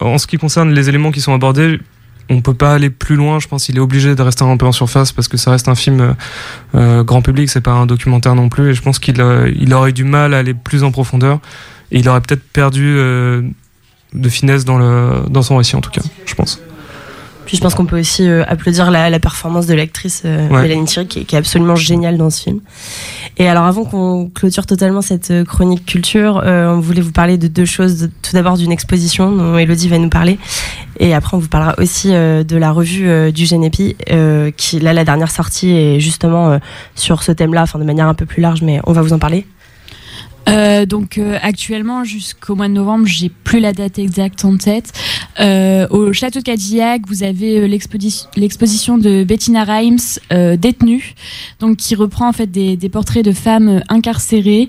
en 0.00 0.18
ce 0.18 0.28
qui 0.28 0.36
concerne 0.36 0.72
les 0.72 0.88
éléments 0.88 1.10
qui 1.10 1.20
sont 1.20 1.34
abordés, 1.34 1.80
on 2.30 2.40
peut 2.40 2.54
pas 2.54 2.74
aller 2.74 2.90
plus 2.90 3.16
loin. 3.16 3.38
Je 3.38 3.48
pense 3.48 3.66
qu'il 3.66 3.76
est 3.76 3.80
obligé 3.80 4.14
de 4.14 4.22
rester 4.22 4.44
un 4.44 4.56
peu 4.56 4.66
en 4.66 4.72
surface 4.72 5.12
parce 5.12 5.28
que 5.28 5.36
ça 5.36 5.50
reste 5.50 5.68
un 5.68 5.74
film 5.74 6.00
euh, 6.00 6.12
euh, 6.74 7.04
grand 7.04 7.22
public, 7.22 7.48
c'est 7.48 7.60
pas 7.60 7.72
un 7.72 7.86
documentaire 7.86 8.34
non 8.34 8.48
plus. 8.48 8.70
Et 8.70 8.74
je 8.74 8.82
pense 8.82 8.98
qu'il 8.98 9.20
euh, 9.20 9.50
aurait 9.72 9.92
du 9.92 10.04
mal 10.04 10.34
à 10.34 10.38
aller 10.38 10.54
plus 10.54 10.84
en 10.84 10.90
profondeur 10.90 11.40
et 11.90 12.00
il 12.00 12.08
aurait 12.08 12.20
peut-être 12.20 12.44
perdu 12.52 12.96
de 14.14 14.28
finesse 14.28 14.64
dans 14.64 14.78
le 14.78 15.28
dans 15.30 15.42
son 15.42 15.56
récit 15.56 15.76
en 15.76 15.80
tout 15.80 15.90
cas, 15.90 16.02
je 16.26 16.34
pense. 16.34 16.60
Puis 17.48 17.56
je 17.56 17.62
pense 17.62 17.74
qu'on 17.74 17.86
peut 17.86 17.98
aussi 17.98 18.28
euh, 18.28 18.44
applaudir 18.46 18.90
la, 18.90 19.08
la, 19.08 19.18
performance 19.18 19.66
de 19.66 19.72
l'actrice 19.72 20.20
euh, 20.26 20.50
Mélanie 20.50 20.84
Thierry 20.84 21.08
qui, 21.08 21.24
qui, 21.24 21.34
est 21.34 21.38
absolument 21.38 21.76
géniale 21.76 22.18
dans 22.18 22.28
ce 22.28 22.42
film. 22.42 22.60
Et 23.38 23.48
alors 23.48 23.64
avant 23.64 23.86
qu'on 23.86 24.28
clôture 24.28 24.66
totalement 24.66 25.00
cette 25.00 25.30
euh, 25.30 25.46
chronique 25.46 25.86
culture, 25.86 26.42
euh, 26.44 26.68
on 26.68 26.80
voulait 26.80 27.00
vous 27.00 27.10
parler 27.10 27.38
de 27.38 27.48
deux 27.48 27.64
choses. 27.64 28.10
Tout 28.20 28.32
d'abord 28.34 28.58
d'une 28.58 28.70
exposition 28.70 29.32
dont 29.32 29.56
Elodie 29.56 29.88
va 29.88 29.96
nous 29.96 30.10
parler. 30.10 30.38
Et 31.00 31.14
après 31.14 31.38
on 31.38 31.40
vous 31.40 31.48
parlera 31.48 31.74
aussi 31.78 32.08
de 32.10 32.56
la 32.56 32.70
revue 32.70 33.32
du 33.32 33.46
Génépi 33.46 33.96
qui 34.56 34.80
là 34.80 34.92
la 34.92 35.04
dernière 35.04 35.30
sortie 35.30 35.70
est 35.70 36.00
justement 36.00 36.58
sur 36.96 37.22
ce 37.22 37.30
thème-là, 37.30 37.62
enfin 37.62 37.78
de 37.78 37.84
manière 37.84 38.08
un 38.08 38.14
peu 38.14 38.26
plus 38.26 38.42
large, 38.42 38.62
mais 38.62 38.80
on 38.84 38.92
va 38.92 39.00
vous 39.00 39.12
en 39.12 39.18
parler. 39.18 39.46
Euh, 40.48 40.86
donc 40.86 41.18
euh, 41.18 41.38
actuellement 41.42 42.04
jusqu'au 42.04 42.54
mois 42.54 42.68
de 42.68 42.72
novembre, 42.72 43.06
j'ai 43.06 43.28
plus 43.28 43.60
la 43.60 43.72
date 43.72 43.98
exacte 43.98 44.44
en 44.44 44.56
tête. 44.56 44.92
Euh, 45.40 45.86
au 45.90 46.12
château 46.12 46.40
de 46.40 46.44
Cadillac, 46.44 47.02
vous 47.06 47.22
avez 47.22 47.68
l'exposition 47.68 48.98
de 48.98 49.24
Bettina 49.24 49.64
Reims, 49.64 50.20
détenue, 50.30 51.14
donc 51.60 51.76
qui 51.76 51.94
reprend 51.94 52.28
en 52.28 52.32
fait 52.32 52.46
des, 52.50 52.76
portraits 52.88 53.24
de 53.24 53.32
femmes 53.32 53.82
incarcérées. 53.88 54.68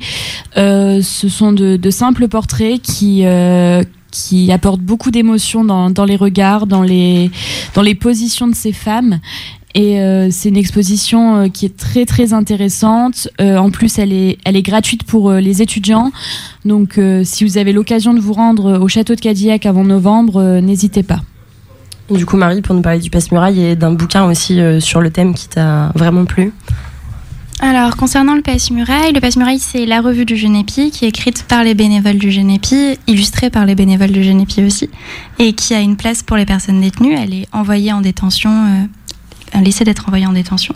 ce 0.56 1.02
sont 1.02 1.52
de, 1.52 1.78
de, 1.78 1.90
simples 1.90 2.28
portraits 2.28 2.82
qui 2.82 3.24
qui 4.12 4.52
apportent 4.52 4.82
beaucoup 4.82 5.12
d'émotions 5.12 5.64
dans, 5.64 5.92
dans, 5.92 6.06
les 6.06 6.16
regards, 6.16 6.66
dans 6.66 6.82
les, 6.82 7.30
dans 7.76 7.84
les 7.84 7.94
positions 7.94 8.48
de 8.48 8.56
ces 8.56 8.74
femmes. 8.74 9.20
Et 9.76 10.02
euh, 10.02 10.30
c'est 10.32 10.50
une 10.50 10.58
exposition 10.58 11.36
euh, 11.36 11.48
qui 11.48 11.66
est 11.66 11.78
très 11.78 12.06
très 12.06 12.34
intéressante. 12.34 13.28
Euh, 13.40 13.58
en 13.58 13.70
plus, 13.70 14.00
elle 14.00 14.14
est, 14.14 14.38
elle 14.44 14.56
est 14.56 14.64
gratuite 14.64 15.04
pour 15.04 15.32
les 15.32 15.62
étudiants. 15.62 16.12
Donc, 16.66 17.00
si 17.24 17.44
vous 17.44 17.58
avez 17.58 17.74
l'occasion 17.74 18.14
de 18.14 18.20
vous 18.20 18.34
rendre 18.34 18.80
au 18.80 18.88
château 18.88 19.16
de 19.16 19.22
Cadillac 19.22 19.66
avant 19.66 19.84
novembre, 19.84 20.60
n'hésitez 20.62 21.04
pas. 21.04 21.22
Du 22.10 22.26
coup, 22.26 22.38
Marie, 22.38 22.62
pour 22.62 22.76
nous 22.76 22.82
parler 22.82 23.00
du 23.00 23.10
Passe-Muraille 23.10 23.62
et 23.62 23.76
d'un 23.76 23.92
bouquin 23.92 24.26
aussi 24.26 24.60
sur 24.80 25.02
le 25.02 25.12
thème 25.12 25.34
qui 25.34 25.48
t'a 25.48 25.92
vraiment 25.96 26.26
plu. 26.26 26.52
Alors, 27.62 27.98
concernant 27.98 28.36
le 28.36 28.42
Passe-Muraille, 28.42 29.14
le 29.14 29.20
Passe-Muraille, 29.20 29.60
c'est 29.60 29.86
la 29.86 30.02
revue 30.02 30.26
du 30.26 30.36
Génépi 30.36 30.92
qui 30.92 31.06
est 31.06 31.10
écrite 31.10 31.44
par 31.44 31.64
les 31.64 31.74
bénévoles 31.74 32.18
du 32.18 32.32
Génépi, 32.32 32.98
illustrée 33.08 33.50
par 33.50 33.66
les 33.66 33.76
bénévoles 33.76 34.12
du 34.12 34.24
Génépi 34.24 34.64
aussi, 34.64 34.90
et 35.40 35.54
qui 35.54 35.74
a 35.74 35.82
une 35.82 35.98
place 35.98 36.24
pour 36.24 36.38
les 36.38 36.46
personnes 36.46 36.82
détenues. 36.82 37.14
Elle 37.14 37.34
est 37.34 37.48
envoyée 37.52 37.94
en 37.94 38.02
détention 38.02 38.88
laissé 39.62 39.84
d'être 39.84 40.08
envoyé 40.08 40.26
en 40.26 40.34
détention. 40.34 40.76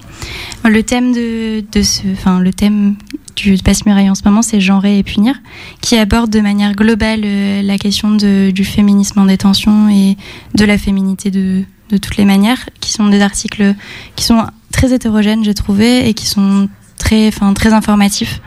Le 0.64 0.84
thème 0.84 1.14
de, 1.14 1.64
de 1.72 1.82
ce, 1.82 2.02
enfin 2.14 2.40
le 2.40 2.54
thème 2.54 2.96
du 3.36 3.58
passe-muraille 3.58 4.10
en 4.10 4.16
ce 4.16 4.24
moment, 4.26 4.42
c'est 4.42 4.62
genrer 4.62 5.00
et 5.00 5.04
punir, 5.04 5.36
qui 5.82 5.98
aborde 5.98 6.30
de 6.30 6.40
manière 6.40 6.74
globale 6.74 7.22
euh, 7.24 7.62
la 7.62 7.78
question 7.78 8.12
du 8.12 8.66
féminisme 8.66 9.20
en 9.20 9.26
détention 9.26 9.90
et 9.90 10.18
de 10.56 10.66
la 10.66 10.78
féminité 10.78 11.32
de, 11.32 11.64
de 11.90 11.98
toutes 11.98 12.18
les 12.18 12.26
manières, 12.26 12.70
qui 12.80 12.92
sont 12.92 13.08
des 13.08 13.22
articles 13.22 13.76
qui 14.16 14.24
sont 14.24 14.46
très 14.72 14.94
hétérogènes, 14.94 15.44
j'ai 15.44 15.54
trouvé, 15.54 16.08
et 16.08 16.14
qui 16.14 16.26
sont 16.26 16.70
très, 16.98 17.28
enfin 17.28 17.54
très 17.54 17.74
informatifs. 17.74 18.42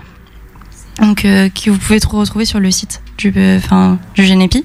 Donc, 1.01 1.25
euh, 1.25 1.49
que 1.51 1.71
vous 1.71 1.79
pouvez 1.79 1.99
retrouver 1.99 2.45
sur 2.45 2.59
le 2.59 2.71
site 2.71 3.03
du, 3.19 3.33
euh, 3.37 3.59
enfin, 3.59 3.99
du 4.15 4.25
Génépi. 4.25 4.65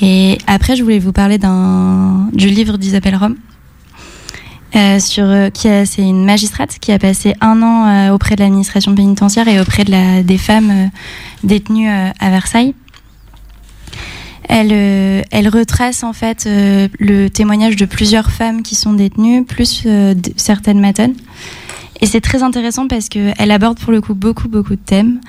Et 0.00 0.38
après, 0.46 0.76
je 0.76 0.82
voulais 0.82 0.98
vous 0.98 1.12
parler 1.12 1.38
du 1.38 2.48
livre 2.48 2.78
d'Isabelle 2.78 3.16
Rome, 3.16 3.36
sur, 4.98 5.26
qui 5.52 5.68
c'est 5.84 6.02
une 6.02 6.24
magistrate 6.24 6.78
qui 6.80 6.92
a 6.92 6.98
passé 6.98 7.34
un 7.40 7.62
an 7.62 8.14
auprès 8.14 8.36
de 8.36 8.42
l'administration 8.42 8.94
pénitentiaire 8.94 9.48
et 9.48 9.60
auprès 9.60 9.84
de 9.84 9.90
la, 9.90 10.22
des 10.22 10.38
femmes 10.38 10.90
détenues 11.44 11.88
à 11.88 12.30
Versailles. 12.30 12.74
Elle, 14.48 14.72
elle 15.30 15.48
retrace 15.48 16.02
en 16.02 16.12
fait 16.12 16.46
le 16.46 17.28
témoignage 17.28 17.76
de 17.76 17.84
plusieurs 17.84 18.30
femmes 18.30 18.62
qui 18.62 18.74
sont 18.74 18.92
détenues, 18.92 19.44
plus 19.44 19.86
certaines 20.36 20.80
matonnes. 20.80 21.14
Et 22.00 22.06
c'est 22.06 22.20
très 22.20 22.42
intéressant 22.42 22.88
parce 22.88 23.08
qu'elle 23.08 23.50
aborde 23.50 23.78
pour 23.78 23.92
le 23.92 24.00
coup 24.00 24.14
beaucoup, 24.14 24.48
beaucoup 24.48 24.74
de 24.74 24.80
thèmes, 24.80 25.20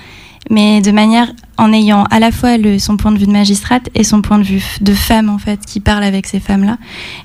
mais 0.50 0.82
de 0.82 0.92
manière 0.92 1.32
en 1.58 1.72
ayant 1.72 2.06
à 2.06 2.20
la 2.20 2.32
fois 2.32 2.58
le, 2.58 2.80
son 2.80 2.98
point 2.98 3.12
de 3.12 3.20
vue 3.20 3.28
de 3.28 3.32
magistrate 3.32 3.90
et 3.94 4.04
son 4.04 4.22
point 4.22 4.40
de 4.40 4.44
vue 4.44 4.64
de 4.82 4.94
femme, 4.94 5.30
en 5.30 5.38
fait, 5.38 5.60
qui 5.66 5.80
parle 5.80 6.04
avec 6.04 6.26
ces 6.26 6.40
femmes-là. 6.40 6.78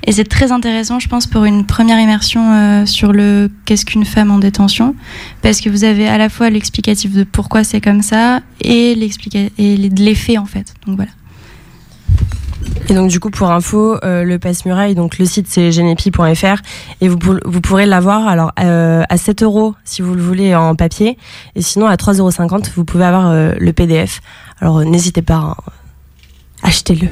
Et 0.04 0.12
c'est 0.12 0.24
très 0.24 0.52
intéressant, 0.52 0.98
je 0.98 1.08
pense, 1.08 1.26
pour 1.26 1.44
une 1.44 1.64
première 1.64 1.98
immersion 1.98 2.52
euh, 2.52 2.86
sur 2.86 3.12
le 3.12 3.50
qu'est-ce 3.64 3.86
qu'une 3.86 4.04
femme 4.04 4.30
en 4.30 4.38
détention, 4.38 4.94
parce 5.42 5.60
que 5.60 5.70
vous 5.70 5.84
avez 5.84 6.06
à 6.06 6.18
la 6.18 6.28
fois 6.28 6.50
l'explicatif 6.50 7.12
de 7.12 7.24
pourquoi 7.24 7.64
c'est 7.64 7.80
comme 7.80 8.02
ça 8.02 8.40
et 8.60 8.94
l'effet, 8.94 10.38
en 10.38 10.46
fait. 10.46 10.74
Donc 10.86 10.96
voilà. 10.96 11.12
Et 12.88 12.94
donc 12.94 13.08
du 13.08 13.18
coup 13.18 13.30
pour 13.30 13.50
info, 13.50 13.98
euh, 14.04 14.22
le 14.22 14.38
passe 14.38 14.64
muraille, 14.64 14.94
donc 14.94 15.18
le 15.18 15.24
site 15.24 15.46
c'est 15.48 15.72
genepi.fr 15.72 16.62
et 17.00 17.08
vous, 17.08 17.18
vous 17.44 17.60
pourrez 17.60 17.84
l'avoir 17.84 18.28
alors 18.28 18.52
euh, 18.60 19.02
à 19.08 19.16
7 19.16 19.42
euros 19.42 19.74
si 19.84 20.02
vous 20.02 20.14
le 20.14 20.22
voulez 20.22 20.54
en 20.54 20.76
papier 20.76 21.18
et 21.56 21.62
sinon 21.62 21.86
à 21.86 21.96
3,50 21.96 22.18
euros 22.18 22.62
vous 22.76 22.84
pouvez 22.84 23.04
avoir 23.04 23.28
euh, 23.30 23.52
le 23.58 23.72
PDF. 23.72 24.20
Alors 24.60 24.84
n'hésitez 24.84 25.22
pas, 25.22 25.34
hein. 25.34 25.56
achetez-le. 26.62 27.08